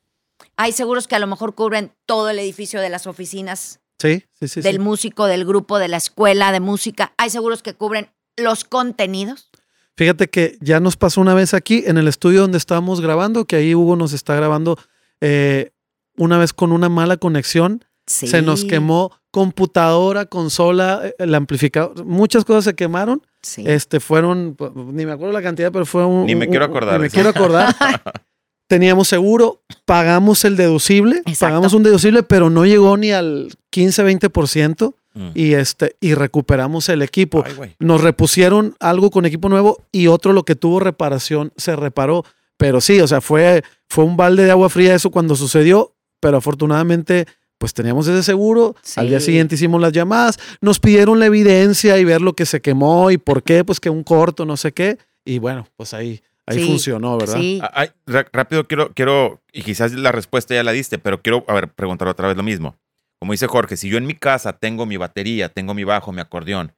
[0.55, 4.47] Hay seguros que a lo mejor cubren todo el edificio de las oficinas Sí, sí,
[4.47, 4.61] sí.
[4.61, 7.13] del músico, del grupo, de la escuela de música.
[7.17, 9.49] Hay seguros que cubren los contenidos.
[9.97, 13.57] Fíjate que ya nos pasó una vez aquí en el estudio donde estábamos grabando, que
[13.57, 14.77] ahí Hugo nos está grabando
[15.19, 15.71] eh,
[16.19, 17.83] una vez con una mala conexión.
[18.05, 18.27] Sí.
[18.27, 23.21] Se nos quemó computadora, consola, eh, el amplificador, muchas cosas se quemaron.
[23.43, 23.63] Sí.
[23.67, 26.25] Este fueron, pues, ni me acuerdo la cantidad, pero fue un.
[26.25, 27.75] Ni me un- quiero un- acordar Ni me quiero acordar.
[28.67, 31.39] Teníamos seguro, pagamos el deducible, Exacto.
[31.39, 35.29] pagamos un deducible, pero no llegó ni al 15-20% Mm.
[35.33, 37.43] y, este, y recuperamos el equipo.
[37.45, 37.75] Ay.
[37.79, 42.23] Nos repusieron algo con equipo nuevo y otro lo que tuvo reparación se reparó.
[42.57, 46.37] Pero sí, o sea, fue, fue un balde de agua fría eso cuando sucedió, pero
[46.37, 47.25] afortunadamente
[47.57, 48.75] pues teníamos ese seguro.
[48.95, 52.61] Al día siguiente hicimos las llamadas, nos pidieron la evidencia y ver lo que se
[52.61, 54.97] quemó y por qué, pues que un corto, no sé qué.
[55.25, 57.35] Y bueno, pues ahí, ahí Sí, funcionó, ¿verdad?
[57.37, 57.59] Sí.
[57.61, 57.89] Ah, ay,
[58.31, 62.07] rápido quiero, quiero, y quizás la respuesta ya la diste, pero quiero, a ver, preguntar
[62.07, 62.77] otra vez lo mismo.
[63.19, 66.21] Como dice Jorge, si yo en mi casa tengo mi batería, tengo mi bajo, mi
[66.21, 66.71] acordeón,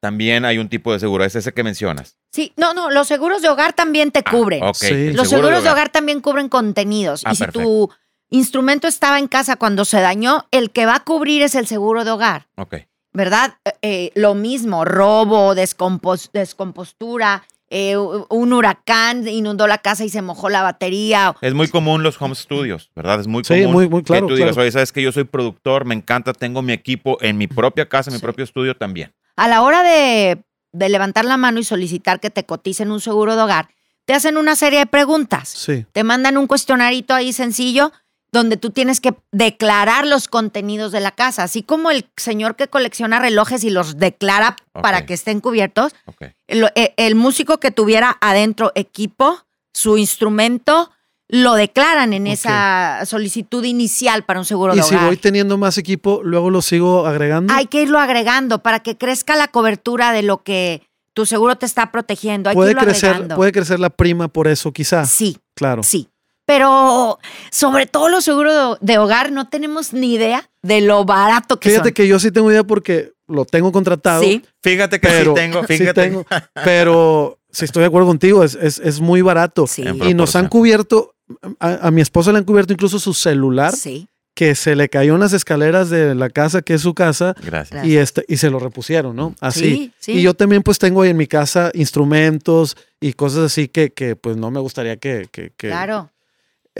[0.00, 2.16] también hay un tipo de seguro, es ese que mencionas.
[2.32, 4.62] Sí, no, no, los seguros de hogar también te Ah, cubren.
[4.62, 5.12] ok, Sí.
[5.12, 7.22] Los seguro seguros de hogar también cubren contenidos.
[7.24, 7.60] Ah, y si perfecto.
[7.68, 7.90] tu
[8.30, 12.04] instrumento estaba en casa cuando se dañó, el que va a cubrir es el seguro
[12.04, 12.76] de hogar, Ok.
[13.12, 13.54] ¿verdad?
[13.64, 20.22] Eh, eh, lo mismo, robo, descompos- descompostura, eh, un huracán inundó la casa y se
[20.22, 21.34] mojó la batería.
[21.42, 23.20] Es muy común los home studios, ¿verdad?
[23.20, 24.62] Es muy Sí, común muy- muy claro, que tú digas, claro.
[24.62, 28.10] oye, sabes que yo soy productor, me encanta, tengo mi equipo en mi propia casa,
[28.10, 28.22] en mi Sí.
[28.24, 29.12] propio estudio también.
[29.36, 33.36] A la hora de, de levantar la mano y solicitar que te coticen un seguro
[33.36, 33.68] de hogar,
[34.06, 35.48] te hacen una serie de preguntas.
[35.50, 35.84] Sí.
[35.92, 37.92] Te mandan un cuestionarito ahí sencillo
[38.30, 42.68] donde tú tienes que declarar los contenidos de la casa, así como el señor que
[42.68, 45.92] colecciona relojes y los declara para que estén cubiertos.
[46.06, 46.24] Ok.
[46.46, 50.90] El, el músico que tuviera adentro equipo, su instrumento,
[51.30, 55.08] lo declaran en esa solicitud inicial para un seguro Y de si hogar.
[55.08, 57.52] voy teniendo más equipo, luego lo sigo agregando.
[57.52, 61.66] Hay que irlo agregando para que crezca la cobertura de lo que tu seguro te
[61.66, 62.48] está protegiendo.
[62.48, 63.36] Hay puede que irlo crecer, agregando.
[63.36, 65.04] puede crecer la prima por eso, quizá.
[65.04, 65.82] Sí, Claro.
[65.82, 66.08] Sí,
[66.48, 67.18] pero
[67.50, 71.68] sobre todo los seguros de, de hogar no tenemos ni idea de lo barato que
[71.68, 71.94] Fíjate son.
[71.94, 74.22] que yo sí tengo idea porque lo tengo contratado.
[74.22, 76.00] Sí, Fíjate que pero sí tengo, sí fíjate.
[76.02, 76.24] tengo,
[76.64, 79.66] pero si estoy de acuerdo contigo, es, es, es muy barato.
[79.66, 81.14] sí, Y nos han cubierto,
[81.60, 84.08] a, a mi esposa le han cubierto incluso su celular, sí.
[84.34, 87.84] que se le cayó en las escaleras de la casa, que es su casa, Gracias.
[87.86, 89.34] y, este, y se lo repusieron, ¿no?
[89.40, 89.60] Así.
[89.60, 90.12] Sí, sí.
[90.12, 94.16] Y yo también pues tengo ahí en mi casa instrumentos y cosas así que, que
[94.16, 95.28] pues no me gustaría que...
[95.30, 96.10] que, que- Claro,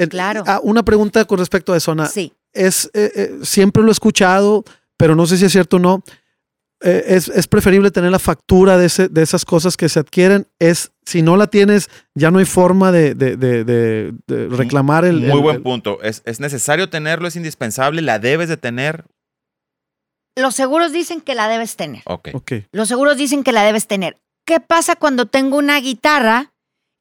[0.06, 0.44] claro.
[0.46, 2.06] ah, una pregunta con respecto a eso, Ana.
[2.06, 2.32] sí.
[2.52, 4.64] es, eh, eh, siempre lo he escuchado,
[4.96, 6.02] pero no sé si es cierto o no.
[6.80, 10.46] eh, es, es preferible tener la factura de, ese- de esas cosas que se adquieren.
[10.60, 15.04] Es, si no la tienes, ya no hay forma de, de- de- de- de reclamar
[15.04, 15.20] el.
[15.22, 16.00] Muy el- buen el- punto.
[16.02, 19.04] Es, es necesario tenerlo, es indispensable, la debes de tener.
[20.36, 22.02] Los seguros dicen que la debes tener.
[22.06, 22.28] Ok.
[22.34, 24.16] Ok, Los seguros dicen que la debes tener.
[24.46, 26.52] ¿Qué pasa cuando tengo una guitarra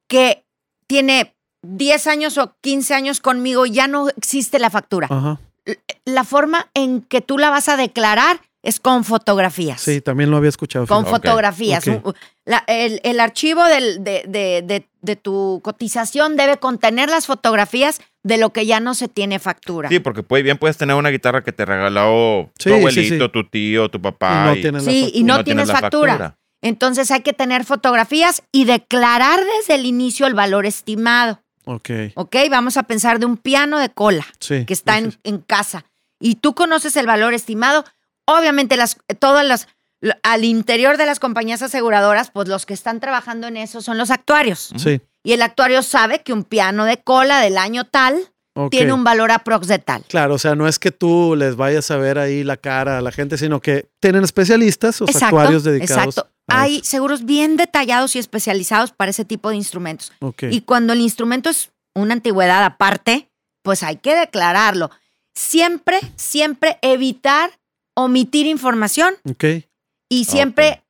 [0.10, 0.44] que
[0.88, 1.36] tiene
[1.76, 5.08] 10 años o 15 años conmigo y ya no existe la factura.
[5.10, 5.40] Ajá.
[6.06, 9.82] La forma en que tú la vas a declarar es con fotografías.
[9.82, 10.88] Sí, también lo había escuchado.
[10.88, 11.86] Con fotografías.
[12.46, 18.00] la- el, el archivo del- de, de- de- de tu cotización debe contener las fotografías
[18.24, 19.88] de lo que ya no se tiene factura.
[19.90, 23.32] Sí, porque puede, bien puedes tener una guitarra que te regaló Sí, tu abuelito, sí.
[23.32, 24.46] tu tío, tu Y papá.
[24.46, 26.12] no y- tienes la Sí, y no, no tienes tienes la factura.
[26.18, 26.38] factura.
[26.62, 31.42] Entonces hay que tener fotografías y declarar desde el inicio el valor estimado.
[31.70, 32.36] Ok, ¿Ok?
[32.50, 34.66] Vamos a pensar de un piano de cola sí.
[34.66, 35.86] que está en, en casa
[36.20, 37.84] y tú conoces el valor estimado,
[38.26, 39.68] obviamente las, todas las,
[40.24, 44.12] al interior de las compañías aseguradoras, pues los que están trabajando en eso son los
[44.12, 44.72] actuarios.
[44.78, 48.32] Sí, Y el actuario sabe que un piano de cola del año tal
[48.72, 50.04] tiene un valor aprox de tal.
[50.08, 53.02] Claro, o sea, no es que tú les vayas a ver ahí la cara a
[53.02, 56.18] la gente, sino que tienen especialistas, los actuarios dedicados.
[56.18, 56.37] exacto.
[56.48, 60.12] Hay seguros bien detallados y especializados para ese tipo de instrumentos.
[60.20, 60.44] Ok.
[60.50, 63.30] Y cuando el instrumento es una antigüedad aparte,
[63.64, 64.90] pues hay que declararlo.
[65.36, 67.52] Siempre, siempre evitar
[67.96, 69.16] omitir información
[70.10, 70.84] y siempre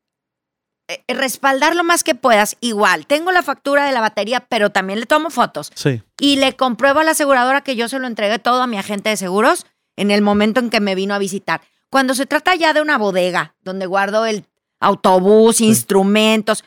[0.90, 2.56] eh, respaldar lo más que puedas.
[2.62, 6.56] Igual, tengo la factura de la batería, pero también le tomo fotos Sí, y le
[6.56, 9.66] compruebo a la aseguradora que yo se lo entregué todo a mi agente de seguros
[9.96, 11.62] en el momento en que me vino a visitar.
[11.90, 14.46] Cuando se trata ya de una bodega donde guardo el
[14.80, 16.64] autobús, instrumentos,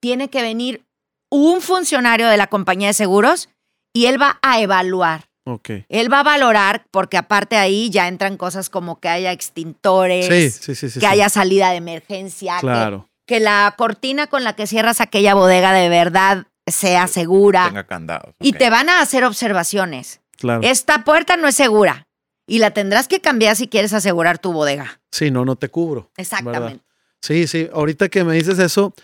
[0.00, 0.84] tiene que venir
[1.30, 3.48] un funcionario de la compañía de seguros
[3.94, 5.28] y él va a evaluar.
[5.46, 5.70] ok.
[5.88, 10.50] Él va a valorar, porque aparte ahí ya entran cosas como que haya extintores, Sí,
[10.50, 11.00] sí, sí, sí.
[11.00, 11.06] que sí.
[11.06, 13.08] haya salida de emergencia, que- Claro.
[13.26, 17.66] que, la cortina con la que cierras aquella bodega de verdad sea segura.
[17.66, 18.34] Tenga candados.
[18.40, 20.20] Y te van a hacer observaciones.
[20.36, 20.62] Claro.
[20.62, 22.06] Esta puerta no es segura
[22.46, 25.00] y la tendrás que cambiar si quieres asegurar tu bodega.
[25.10, 26.10] Sí, no, no te cubro.
[26.16, 26.84] Exactamente.
[27.20, 27.68] Sí, sí.
[27.72, 28.94] Ahorita que me dices eso,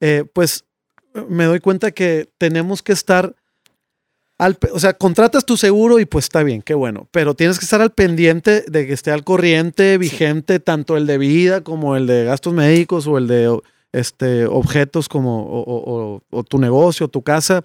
[0.00, 0.64] eh, pues
[1.28, 3.34] me doy cuenta que tenemos que estar
[4.38, 7.64] al, o sea, contratas tu seguro y pues está bien, qué bueno, pero tienes que
[7.66, 12.06] estar al pendiente de que esté al corriente, vigente, tanto el de vida como el
[12.06, 13.60] de gastos médicos o el de
[13.92, 17.64] este, objetos como o, o- o- o tu negocio, tu casa.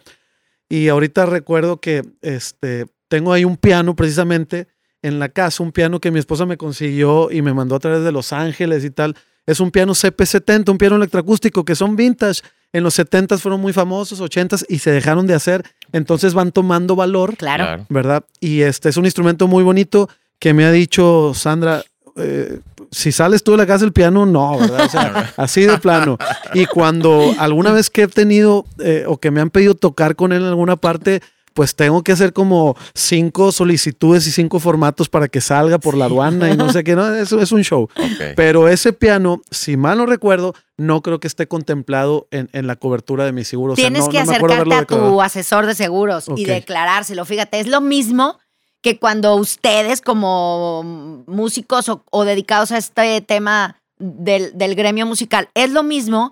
[0.68, 4.68] Y ahorita recuerdo que este, tengo ahí un piano precisamente
[5.02, 8.04] en la casa, un piano que mi esposa me consiguió y me mandó a través
[8.04, 9.16] de Los Ángeles y tal.
[9.46, 12.42] Es un piano CP70, un piano electroacústico que son vintage.
[12.74, 15.64] En los 70s fueron muy famosos, 80s y se dejaron de hacer.
[15.94, 17.86] Entonces van tomando valor, Claro.
[17.90, 18.26] ¿verdad?
[18.40, 21.84] Y este es un instrumento muy bonito que me ha dicho Sandra.
[22.18, 22.60] eh,
[22.92, 24.86] si sales tú de la casa del piano, no, ¿verdad?
[24.86, 26.18] O sea, así de plano.
[26.54, 30.32] Y cuando alguna vez que he tenido eh, o que me han pedido tocar con
[30.32, 31.22] él en alguna parte,
[31.56, 36.06] pues tengo que hacer como cinco solicitudes y cinco formatos para que salga por la
[36.06, 37.88] aduana y no sé qué, no, eso es un show.
[38.36, 42.76] Pero ese piano, si mal no recuerdo, no creo que esté contemplado en, en la
[42.76, 43.74] cobertura de mi seguro.
[43.74, 47.24] O sea, Tienes no- que no acercarte a tu asesor de seguros y declarárselo.
[47.24, 48.38] Fíjate, es lo mismo
[48.82, 55.50] que cuando ustedes como músicos o, o dedicados a este tema del, del gremio musical,
[55.54, 56.32] es lo mismo.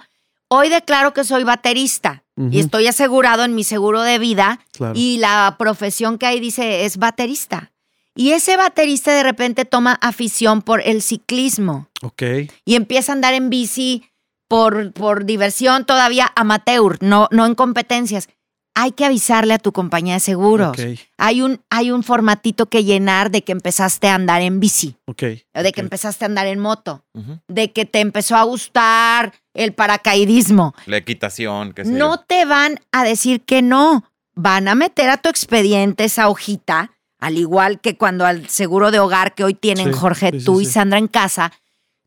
[0.56, 2.49] Hoy declaro que soy baterista Ujú.
[2.51, 4.93] y estoy asegurado en mi seguro de vida Claro.
[4.95, 7.72] y la profesión que ahí dice es baterista.
[8.16, 12.22] Y ese baterista de repente toma afición por el ciclismo Ok,
[12.66, 14.04] y empieza a andar en bici
[14.47, 18.30] por, por diversión todavía amateur, no, no en competencias.
[18.76, 20.70] Hay que avisarle a tu compañía de seguros.
[20.70, 24.95] ok, Hay, un, hay un formatito que llenar de que empezaste a andar en bici,
[25.06, 25.24] ok.
[25.56, 25.86] o de que ok.
[25.86, 27.39] empezaste a andar en moto, Ujú.
[27.47, 30.74] de que te empezó a gustar el paracaidismo.
[30.86, 32.24] La equitación, qué sé No yo.
[32.28, 34.04] te van a decir que no.
[34.36, 38.99] Van a meter a tu expediente esa hojita, al igual que cuando al seguro de
[38.99, 40.72] hogar que hoy tienen Sí, Jorge, sí, sí, tú y sí.
[40.72, 41.51] Sandra en casa,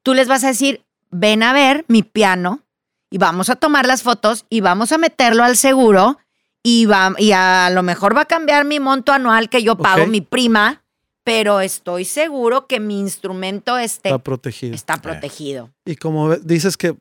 [0.03, 2.61] tú les vas a decir, ven a ver mi piano
[3.11, 6.18] y vamos a tomar las fotos y vamos a meterlo al seguro
[6.64, 10.09] y, va, y a lo mejor va a cambiar mi monto anual que yo pago,
[10.09, 10.82] mi prima,
[11.22, 14.74] pero estoy seguro que mi instrumento esté, Está protegido.
[14.74, 15.70] está protegido.
[15.84, 16.97] Y como dices que,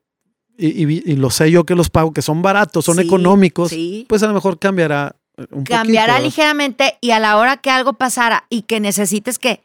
[0.57, 3.69] y, y- y lo sé yo que los pago, que son baratos, son Sí, económicos,
[3.71, 4.05] sí.
[4.07, 5.15] pues a lo mejor cambiará
[5.51, 9.61] un cambiará ligeramente y a la hora que algo pasara y que necesites que,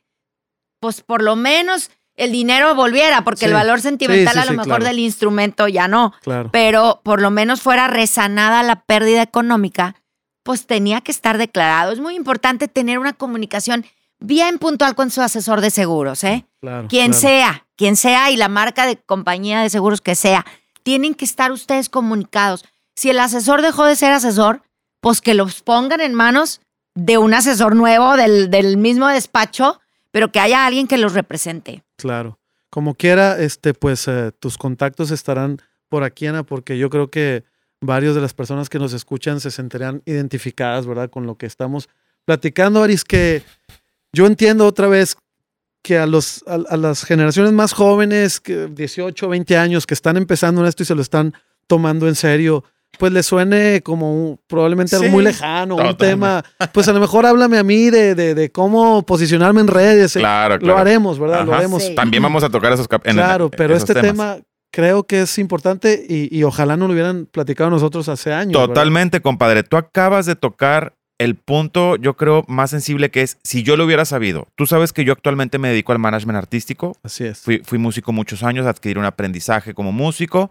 [0.81, 4.85] pues por lo menos el dinero volviera, porque el valor sentimental a lo mejor claro.
[4.85, 6.51] del instrumento ya no, Claro.
[6.53, 9.95] pero por lo menos fuera resanada la pérdida económica,
[10.43, 11.93] pues tenía que estar declarado.
[11.93, 13.87] Es muy importante tener una comunicación
[14.19, 16.45] bien puntual con su asesor de seguros, ¿eh?
[16.61, 20.45] claro Quien sea, quien sea y la marca de compañía de seguros que sea,
[20.91, 22.65] tienen que estar ustedes comunicados.
[22.97, 24.63] Si el asesor dejó de ser asesor,
[25.01, 26.63] pues que los pongan en manos
[26.97, 29.81] de un asesor nuevo del, del mismo despacho,
[30.11, 31.85] pero que haya alguien que los represente.
[31.95, 32.41] Claro.
[32.71, 37.45] Como quiera, este, pues eh, tus contactos estarán por aquí, Ana, porque yo creo que
[37.81, 41.09] varios de las personas que nos escuchan se sentirían identificadas, ¿verdad?
[41.09, 41.89] Con lo que estamos
[42.25, 43.45] platicando, Aris, que
[44.13, 45.17] yo entiendo otra vez
[45.83, 50.17] que a, los, a, a las generaciones más jóvenes, que 18, 20 años, que están
[50.17, 51.33] empezando en esto y se lo están
[51.67, 52.65] tomando en serio,
[52.99, 56.45] pues le suene como un- probablemente algo muy lejano, un tema.
[56.73, 60.17] Pues a lo mejor háblame a mí de, de- de cómo posicionarme en redes.
[60.17, 60.19] eh.
[60.21, 60.79] Claro, Lo claro.
[60.81, 61.47] haremos, ¿verdad?
[61.47, 61.83] Lo haremos.
[61.85, 61.95] Sí.
[61.95, 64.37] También vamos a tocar esos en- Claro, en- pero esos este temas.
[64.37, 68.53] tema creo que es importante y, y ojalá no lo hubieran platicado nosotros hace años.
[68.53, 68.67] ¿verdad?
[68.75, 69.63] Totalmente, compadre.
[69.63, 73.85] Tú acabas de tocar el punto, yo creo, más sensible que es, si yo lo
[73.85, 74.49] hubiera sabido.
[74.55, 76.97] Tú sabes que yo actualmente me dedico al management artístico.
[77.03, 77.41] Así es.
[77.41, 80.51] Fui, fui músico muchos años, adquirí un aprendizaje como músico.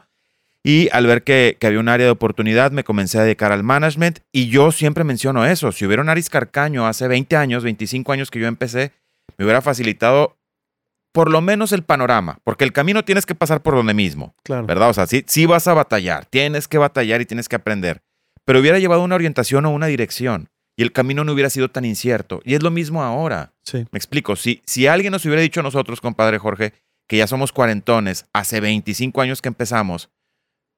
[0.63, 3.63] Y al ver que, que había un área de oportunidad, me comencé a dedicar al
[3.63, 4.19] management.
[4.31, 5.71] Y yo siempre menciono eso.
[5.71, 8.91] Si hubiera un Aris Carcaño hace 20 años, 25 años que yo empecé,
[9.39, 10.37] me hubiera facilitado
[11.11, 12.37] por lo menos el panorama.
[12.43, 14.35] Porque el camino tienes que pasar por donde mismo.
[14.43, 14.67] Claro.
[14.67, 14.89] ¿verdad?
[14.89, 18.03] O sea, sí, sí vas a batallar, tienes que batallar y tienes que aprender,
[18.45, 21.83] pero hubiera llevado una orientación o una dirección y el camino no hubiera sido tan
[21.83, 22.39] incierto.
[22.45, 23.51] Y es lo mismo ahora.
[23.65, 23.85] Sí.
[23.91, 26.71] Me explico, si, si alguien nos hubiera dicho a nosotros, compadre Jorge,
[27.05, 30.09] que ya somos cuarentones, hace 25 años que empezamos,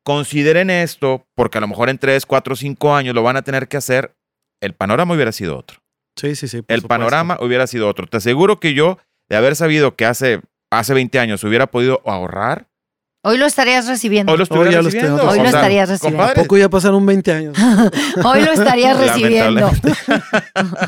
[0.04, 3.68] consideren esto, porque a lo mejor en 3, 4, 5 años lo van a tener
[3.68, 4.16] que hacer,
[4.60, 5.84] el panorama hubiera sido otro.
[6.16, 6.58] Sí, sí, sí.
[6.58, 6.88] El supuesto.
[6.88, 8.08] panorama hubiera sido otro.
[8.08, 8.98] Te aseguro que yo,
[9.30, 10.42] de haber sabido que hace,
[10.72, 12.71] hace 20 años hubiera podido ahorrar,
[13.24, 14.32] Hoy lo estarías recibiendo.
[14.32, 15.24] Hoy lo ya lo recibiendo.
[15.30, 16.24] Hoy lo estarías recibiendo.
[16.24, 17.58] ¿A poco ya pasaron 20 años?
[18.24, 19.70] Hoy lo estarías recibiendo.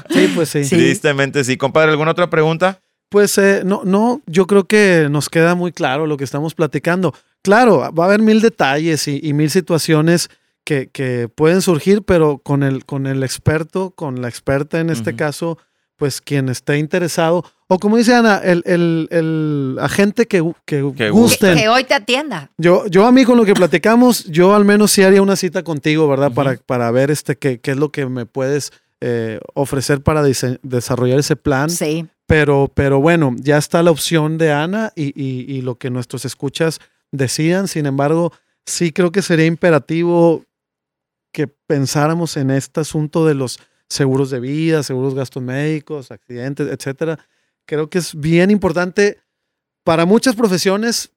[0.10, 0.64] Sí, pues sí.
[0.64, 0.76] Sí.
[0.76, 1.58] Tristemente sí.
[1.58, 2.80] Compadre, ¿alguna otra pregunta?
[3.10, 7.14] Pues eh, no, no, yo creo que nos queda muy claro lo que estamos platicando.
[7.44, 10.32] Claro, va a haber mil detalles y, y mil situaciones
[10.64, 15.16] que, que pueden surgir, pero con el, con el experto, con la experta en este
[15.16, 15.60] caso,
[15.96, 21.10] pues quien esté interesado, o como dice Ana, el, el- el agente que, que, Que
[21.10, 21.58] gusten.
[21.58, 22.52] Que hoy te atienda.
[22.58, 25.64] Yo, yo a mí con lo que platicamos, yo al menos sí haría una cita
[25.64, 26.32] contigo, ¿verdad?
[26.34, 28.72] Para, para ver este qué, qué es lo que me puedes
[29.02, 31.70] eh, ofrecer para desarrollar ese plan.
[31.70, 32.08] Sí.
[32.26, 36.26] Pero, pero bueno, ya está la opción de Ana y, y- y lo que nuestros
[36.26, 36.80] escuchas
[37.12, 37.68] decidan.
[37.68, 38.32] Sin embargo,
[38.66, 40.44] sí creo que sería imperativo
[41.34, 43.60] que pensáramos en este asunto de los
[43.90, 47.20] seguros de vida, seguros gastos médicos, accidentes, etcétera.
[47.66, 49.20] Creo que es bien importante
[49.84, 51.12] para muchas profesiones,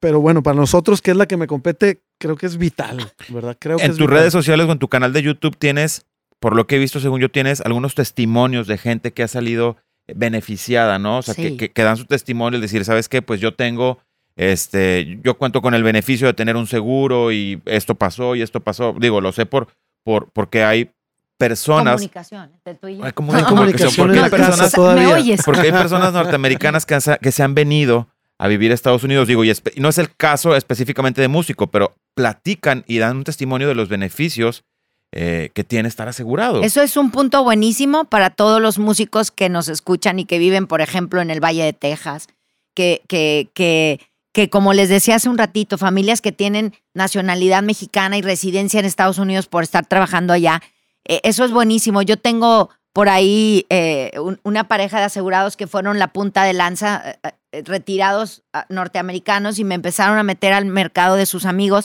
[0.00, 3.56] pero bueno, para nosotros, que es la que me compete, creo que es vital, ¿verdad?
[3.58, 4.14] Creo que En tus vital.
[4.18, 6.06] redes sociales o en tu canal de YouTube tienes,
[6.40, 9.76] por lo que he visto, según yo, tienes algunos testimonios de gente que ha salido
[10.14, 11.18] beneficiada, ¿no?
[11.18, 11.56] O sea, que, Sí.
[11.56, 13.22] que- que dan su testimonio, es decir, ¿sabes qué?
[13.22, 13.98] Pues yo tengo,
[14.36, 18.60] este, yo cuento con el beneficio de tener un seguro y esto pasó y esto
[18.60, 18.94] pasó.
[19.00, 19.68] Digo, lo sé por,
[20.04, 20.90] por, porque hay
[21.38, 21.94] personas...
[21.94, 23.04] Comunicación entre tú y yo.
[23.04, 25.06] Hay comunicación porque hay personas- todavía.
[25.06, 25.42] ¿Me oyes?
[25.44, 28.08] Porque hay personas norteamericanas que, que se han venido
[28.38, 31.96] a vivir a Estados Unidos, digo, y no es el caso específicamente de músico, pero
[32.14, 34.64] platican y dan un testimonio de los beneficios
[35.12, 36.62] eh, que tiene estar asegurado.
[36.62, 40.66] Eso es un punto buenísimo para todos los músicos que nos escuchan y que viven,
[40.66, 42.26] por ejemplo, en el Valle de Texas,
[42.74, 44.00] que, que, que,
[44.32, 48.84] que como les decía hace un ratito, familias que tienen nacionalidad mexicana y residencia en
[48.84, 50.60] Estados Unidos por estar trabajando allá.
[51.08, 52.02] Eh, eso es buenísimo.
[52.02, 56.52] Yo tengo por ahí eh, un- una pareja de asegurados que fueron la punta de
[56.54, 57.16] lanza,
[57.52, 61.84] eh, retirados ah, norteamericanos y me empezaron a meter al mercado de sus amigos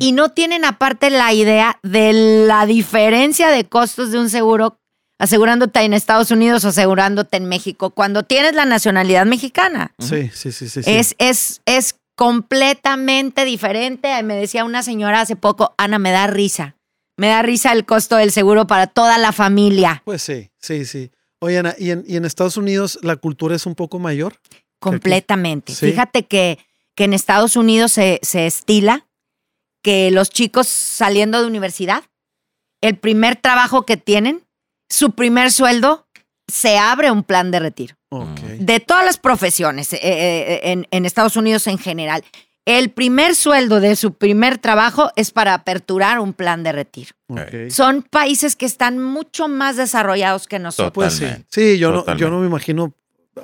[0.00, 2.12] y no tienen aparte la idea de
[2.46, 4.78] la diferencia de costos de un seguro
[5.18, 9.94] asegurándote en Estados Unidos o asegurándote en México cuando tienes la nacionalidad mexicana.
[9.98, 10.82] Sí, sí, sí, sí.
[10.82, 10.90] sí.
[10.90, 14.22] Es, es, es completamente diferente.
[14.22, 16.76] Me decía una señora hace poco, Ana, me da risa.
[17.16, 20.02] Me da risa el costo del seguro para toda la familia.
[20.04, 21.10] Pues sí, sí, sí.
[21.40, 24.38] Oye, Ana, ¿y en, y en Estados Unidos la cultura es un poco mayor?
[24.80, 25.74] Completamente.
[25.74, 25.90] Sí.
[25.90, 26.58] Fíjate que,
[26.94, 29.06] que en Estados Unidos se, se estila
[29.82, 32.02] que los chicos saliendo de universidad,
[32.80, 34.42] el primer trabajo que tienen,
[34.88, 36.06] su primer sueldo,
[36.48, 37.96] se abre un plan de retiro.
[38.08, 38.40] Ok.
[38.58, 42.24] De todas las profesiones eh, eh, en, en Estados Unidos en general.
[42.66, 47.10] El primer sueldo de su primer trabajo es para aperturar un plan de retiro.
[47.68, 50.92] Son países que están mucho más desarrollados que nosotros.
[50.92, 51.78] Pues sí.
[51.78, 52.94] Yo no, yo no me imagino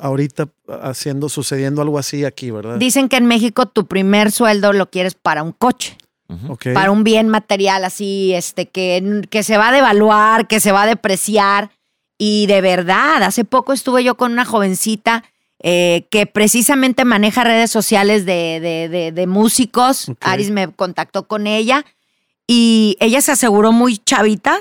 [0.00, 0.48] ahorita
[0.82, 2.76] haciendo, sucediendo algo así aquí, ¿verdad?
[2.76, 5.98] Dicen que en México tu primer sueldo lo quieres para un coche.
[6.74, 10.84] Para un bien material así, este, que, que se va a devaluar, que se va
[10.84, 11.70] a depreciar.
[12.18, 15.24] Y de verdad, hace poco estuve yo con una jovencita
[15.62, 20.08] eh, que precisamente maneja redes sociales de, de- de- de músicos.
[20.08, 20.18] Ok.
[20.22, 21.84] Aris me contactó con ella
[22.46, 24.58] y ella se aseguró muy chavita.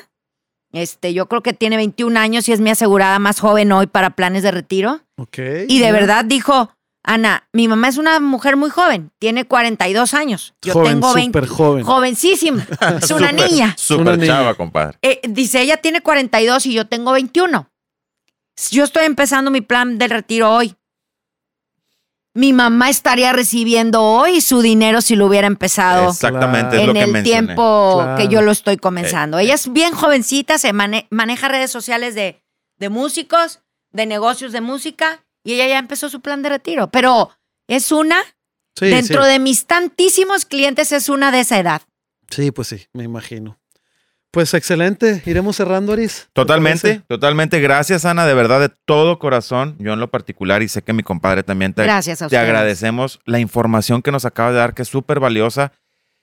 [0.72, 4.12] Este, yo creo que tiene 21 años y es mi asegurada más joven hoy para
[4.12, 5.02] planes de retiro.
[5.18, 5.40] Ok.
[5.68, 6.70] Y de verdad dijo,
[7.04, 10.54] Ana, mi mamá es una mujer muy joven, tiene 42 años.
[10.62, 11.40] Yo Joven, tengo 20.
[11.40, 11.84] súper joven.
[11.86, 12.68] Jovencísima,
[13.02, 13.74] es una niña.
[13.78, 14.98] Súper chava, compadre.
[15.02, 17.68] Eh, dice, ella tiene 42 y yo tengo 21.
[18.72, 20.76] Yo estoy empezando mi plan del retiro hoy.
[22.40, 26.94] Mi mamá estaría recibiendo hoy su dinero si lo hubiera empezado Exactamente, es en lo
[26.94, 27.46] que el mencioné.
[27.48, 28.18] tiempo Claro.
[28.18, 29.40] que yo lo estoy comenzando.
[29.40, 32.42] Ella es bien jovencita, se mane- maneja redes sociales de,
[32.78, 33.60] de músicos,
[33.92, 36.90] de negocios de música, y ella ya empezó su plan de retiro.
[36.92, 37.30] Pero
[37.68, 38.22] es una,
[38.78, 39.30] Sí, dentro sí.
[39.32, 41.82] de mis tantísimos clientes, es una de esa edad.
[42.30, 43.59] Sí, pues sí, me imagino.
[44.32, 45.24] Pues excelente.
[45.26, 46.28] Iremos cerrando, Aris.
[46.28, 47.60] ¿Te Totalmente, totalmente.
[47.60, 49.76] Gracias, Ana, de verdad, de todo corazón.
[49.80, 53.20] Yo en lo particular, y sé que mi compadre también te, Gracias a te agradecemos
[53.26, 55.72] la información que nos acaba de dar, que es súper valiosa.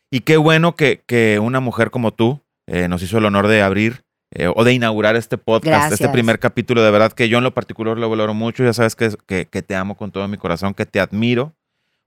[0.09, 3.63] Y qué bueno que, que una mujer como tú eh, nos hizo el honor de
[3.63, 6.85] abrir eh, o de inaugurar este podcast, este primer capítulo.
[6.85, 8.63] De verdad que yo en lo particular lo valoro mucho.
[8.63, 11.57] Ya sabes que, que, que te amo con todo mi corazón, que te admiro,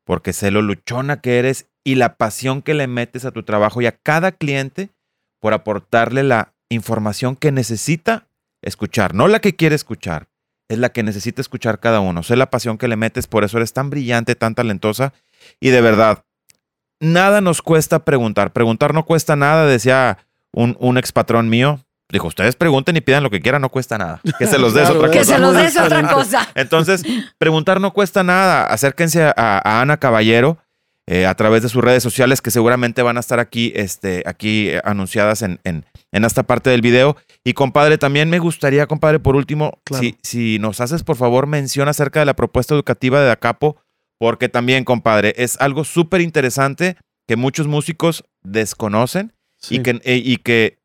[0.06, 3.82] porque sé lo luchona que eres y la pasión que le metes a tu trabajo
[3.82, 4.92] y a cada cliente
[5.40, 8.28] por aportarle la información que necesita
[8.62, 10.28] escuchar, no la que quiere escuchar,
[10.68, 12.24] es la que necesita escuchar cada uno.
[12.24, 15.14] Sé la pasión que le metes, por eso eres tan brillante, tan talentosa
[15.60, 16.24] y de verdad,
[17.00, 18.52] nada nos cuesta preguntar.
[18.54, 20.20] Preguntar no cuesta nada, decía
[20.52, 21.80] un, un ex patrón mío.
[22.12, 24.20] Dijo, ustedes pregunten y pidan lo que quieran, no cuesta nada.
[24.40, 25.12] Que se los des otra ¿eh?
[25.12, 25.34] Que cosa.
[25.36, 26.48] se los des otra cosa.
[26.56, 27.04] Entonces,
[27.38, 28.66] preguntar no cuesta nada.
[28.66, 30.58] Acérquense a, a Ana Caballero
[31.12, 34.70] eh, a través de sus redes sociales que seguramente van a estar aquí, este, aquí
[34.70, 37.18] eh, anunciadas en, en, en esta parte del video.
[37.44, 40.04] Y compadre, también me gustaría, compadre, por último, Claro.
[40.04, 43.78] si, si nos haces por favor mención acerca de la propuesta educativa de Dacapo,
[44.20, 46.96] porque también, compadre, es algo súper interesante
[47.28, 49.76] que muchos músicos desconocen Sí.
[49.78, 50.78] y, que, eh, y que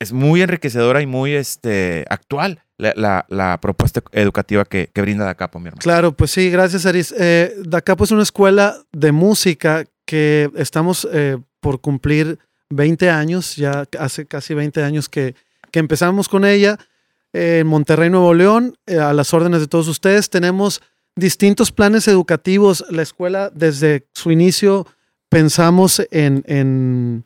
[0.00, 5.68] es muy enriquecedora y muy este, actual la, propuesta educativa que, que brinda Dacapo, mi
[5.68, 5.82] hermano.
[5.82, 7.14] Claro, pues sí, gracias, Aris.
[7.18, 12.38] Eh, Dacapo es una escuela de música que estamos eh, por cumplir
[12.70, 15.34] 20 años, ya hace casi 20 años que,
[15.70, 16.78] que empezamos con ella
[17.32, 20.30] eh, en Monterrey, Nuevo León, eh, a las órdenes de todos ustedes.
[20.30, 20.80] Tenemos
[21.14, 22.84] distintos planes educativos.
[22.90, 24.86] La escuela, desde su inicio,
[25.28, 27.24] pensamos en, en,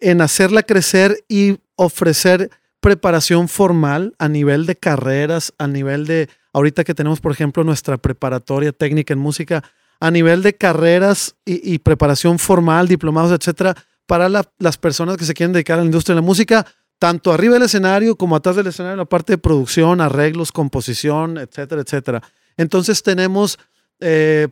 [0.00, 2.50] en hacerla crecer y ofrecer
[2.84, 7.96] preparación formal a nivel de carreras, a nivel de, ahorita que tenemos, por ejemplo, nuestra
[7.96, 9.64] preparatoria técnica en música,
[10.00, 13.74] a nivel de carreras y, preparación formal, diplomados, etcétera,
[14.06, 16.66] para la- las personas que se quieren dedicar a la industria de la música,
[16.98, 21.80] tanto arriba del escenario como atrás del escenario, la parte de producción, arreglos, composición, etcétera,
[21.80, 22.22] etcétera.
[22.58, 23.58] Entonces tenemos
[24.00, 24.48] eh,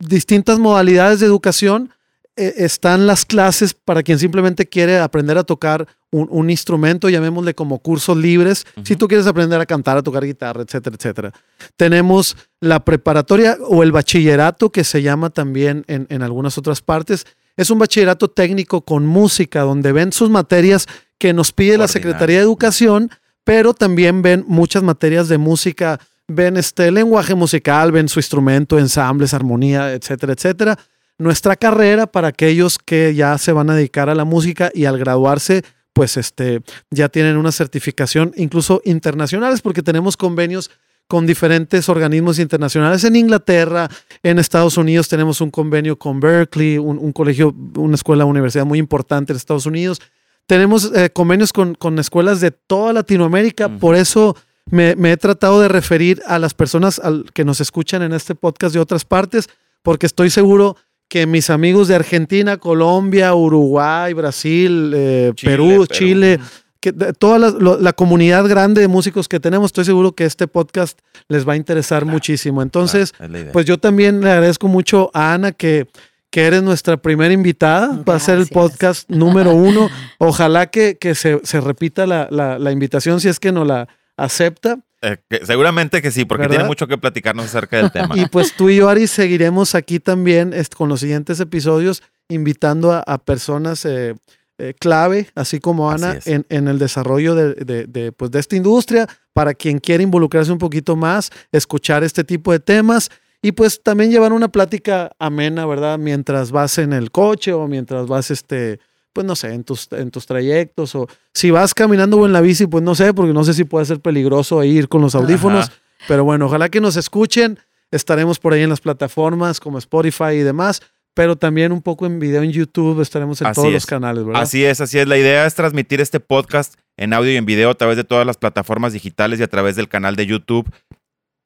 [0.00, 1.90] distintas modalidades de educación.
[2.38, 7.54] Eh, están las clases para quien simplemente quiere aprender a tocar un, un instrumento, llamémosle
[7.54, 8.64] como cursos libres.
[8.84, 11.32] Si tú quieres aprender a cantar, a tocar guitarra, etcétera, etcétera.
[11.76, 17.26] Tenemos la preparatoria o el bachillerato, que se llama también en, en algunas otras partes.
[17.56, 20.86] Es un bachillerato técnico con música, donde ven sus materias
[21.18, 21.88] que nos pide la.
[21.88, 23.10] Secretaría de Educación,
[23.42, 29.34] pero también ven muchas materias de música, ven este lenguaje musical, ven su instrumento, ensambles,
[29.34, 30.78] armonía, etcétera, etcétera.
[31.18, 34.98] Nuestra carrera para aquellos que ya se van a dedicar a la música y al
[34.98, 40.70] graduarse, pues este, ya tienen una certificación incluso internacionales porque tenemos convenios
[41.08, 43.02] con diferentes organismos internacionales.
[43.02, 43.88] En Inglaterra,
[44.22, 48.78] en Estados Unidos tenemos un convenio con Berkeley, un, un colegio, una escuela, universidad muy
[48.78, 50.00] importante en Estados Unidos.
[50.46, 54.36] Tenemos eh, convenios con, con escuelas de toda Latinoamérica, por eso
[54.70, 58.34] me, me he tratado de referir a las personas al- que nos escuchan en este
[58.34, 59.48] podcast de otras partes,
[59.82, 60.76] porque estoy seguro
[61.08, 65.86] que mis amigos de Argentina, Colombia, Uruguay, Brasil, eh, Chile, Perú, Perú.
[65.86, 66.38] Chile,
[66.80, 70.24] que de- toda la, lo- la comunidad grande de músicos que tenemos, estoy seguro que
[70.24, 70.98] este podcast
[71.28, 72.62] les va a interesar muchísimo.
[72.62, 73.52] Entonces, Claro, es la idea.
[73.52, 75.88] pues yo también le agradezco mucho a Ana que,
[76.30, 78.02] que eres nuestra primera invitada.
[78.08, 78.54] Va a ser el Gracias.
[78.54, 79.88] podcast número uno.
[80.18, 83.88] Ojalá que, que se, se repita la, la- la invitación si es que nos la
[84.16, 84.78] acepta.
[85.00, 86.56] Eh, que seguramente que sí, porque ¿Verdad?
[86.56, 88.16] tiene mucho que platicarnos acerca del tema.
[88.18, 92.98] Y pues tú y yo, Ari, seguiremos aquí también con los siguientes episodios invitando a,
[93.00, 94.14] a personas eh,
[94.58, 98.56] eh, clave, así como Ana, en, en el desarrollo de, de- de, pues, de esta
[98.56, 103.08] industria, para quien quiera involucrarse un poquito más, escuchar este tipo de temas
[103.40, 105.96] y pues también llevar una plática amena, ¿verdad?
[105.96, 108.80] Mientras vas en el coche o mientras vas, este,
[109.12, 112.40] pues no sé, en tus, en tus trayectos o si vas caminando o en la
[112.40, 115.68] bici, pues no sé, porque no sé si puede ser peligroso ir con los audífonos.
[115.68, 115.76] Ajá.
[116.06, 117.58] Pero bueno, ojalá que nos escuchen.
[117.90, 120.82] Estaremos por ahí en las plataformas como Spotify y demás,
[121.14, 123.00] pero también un poco en video en YouTube.
[123.00, 123.86] Estaremos en Así todos los es.
[123.86, 124.42] canales, ¿verdad?
[124.42, 125.08] Así es, así es.
[125.08, 128.26] La idea es transmitir este podcast en audio y en video a través de todas
[128.26, 130.70] las plataformas digitales y a través del canal de YouTube,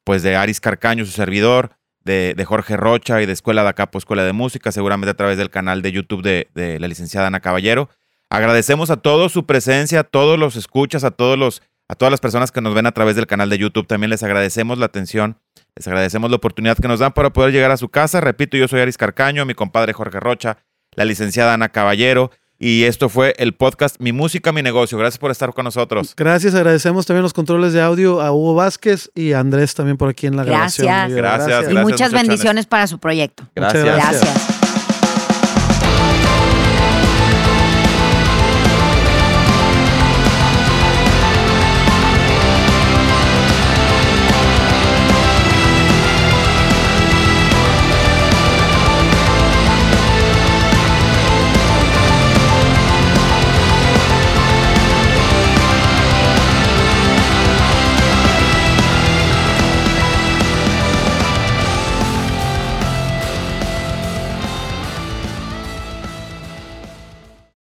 [0.04, 1.70] pues de Aris Carcaño, su servidor,
[2.04, 5.38] de, de Jorge Rocha y de Escuela de Acapo, Escuela de Música, seguramente a través
[5.38, 7.88] del canal de YouTube de, de la licenciada Ana Caballero.
[8.30, 12.20] Agradecemos a todos su presencia, a todos los escuchas, a todos los, a todas las
[12.20, 13.86] personas que nos ven a través del canal de YouTube.
[13.86, 15.36] También les agradecemos la atención,
[15.76, 18.20] les agradecemos la oportunidad que nos dan para poder llegar a su casa.
[18.22, 20.56] Repito, yo soy Aris Carcaño, mi compadre Jorge Rocha,
[20.94, 22.30] la licenciada Ana Caballero.
[22.64, 24.96] Y esto fue el podcast Mi Música, Mi Negocio.
[24.96, 26.14] Gracias por estar con nosotros.
[26.16, 30.08] Gracias, agradecemos también los controles de audio a Hugo Vázquez y a Andrés también por
[30.08, 30.86] aquí en la Gracias.
[30.86, 31.16] grabación.
[31.16, 32.22] Gracias, Y gracias, muchas muchachones.
[32.28, 33.42] bendiciones para su proyecto.
[33.56, 33.84] Muchas Gracias.
[33.96, 34.20] gracias.
[34.22, 34.51] Gracias.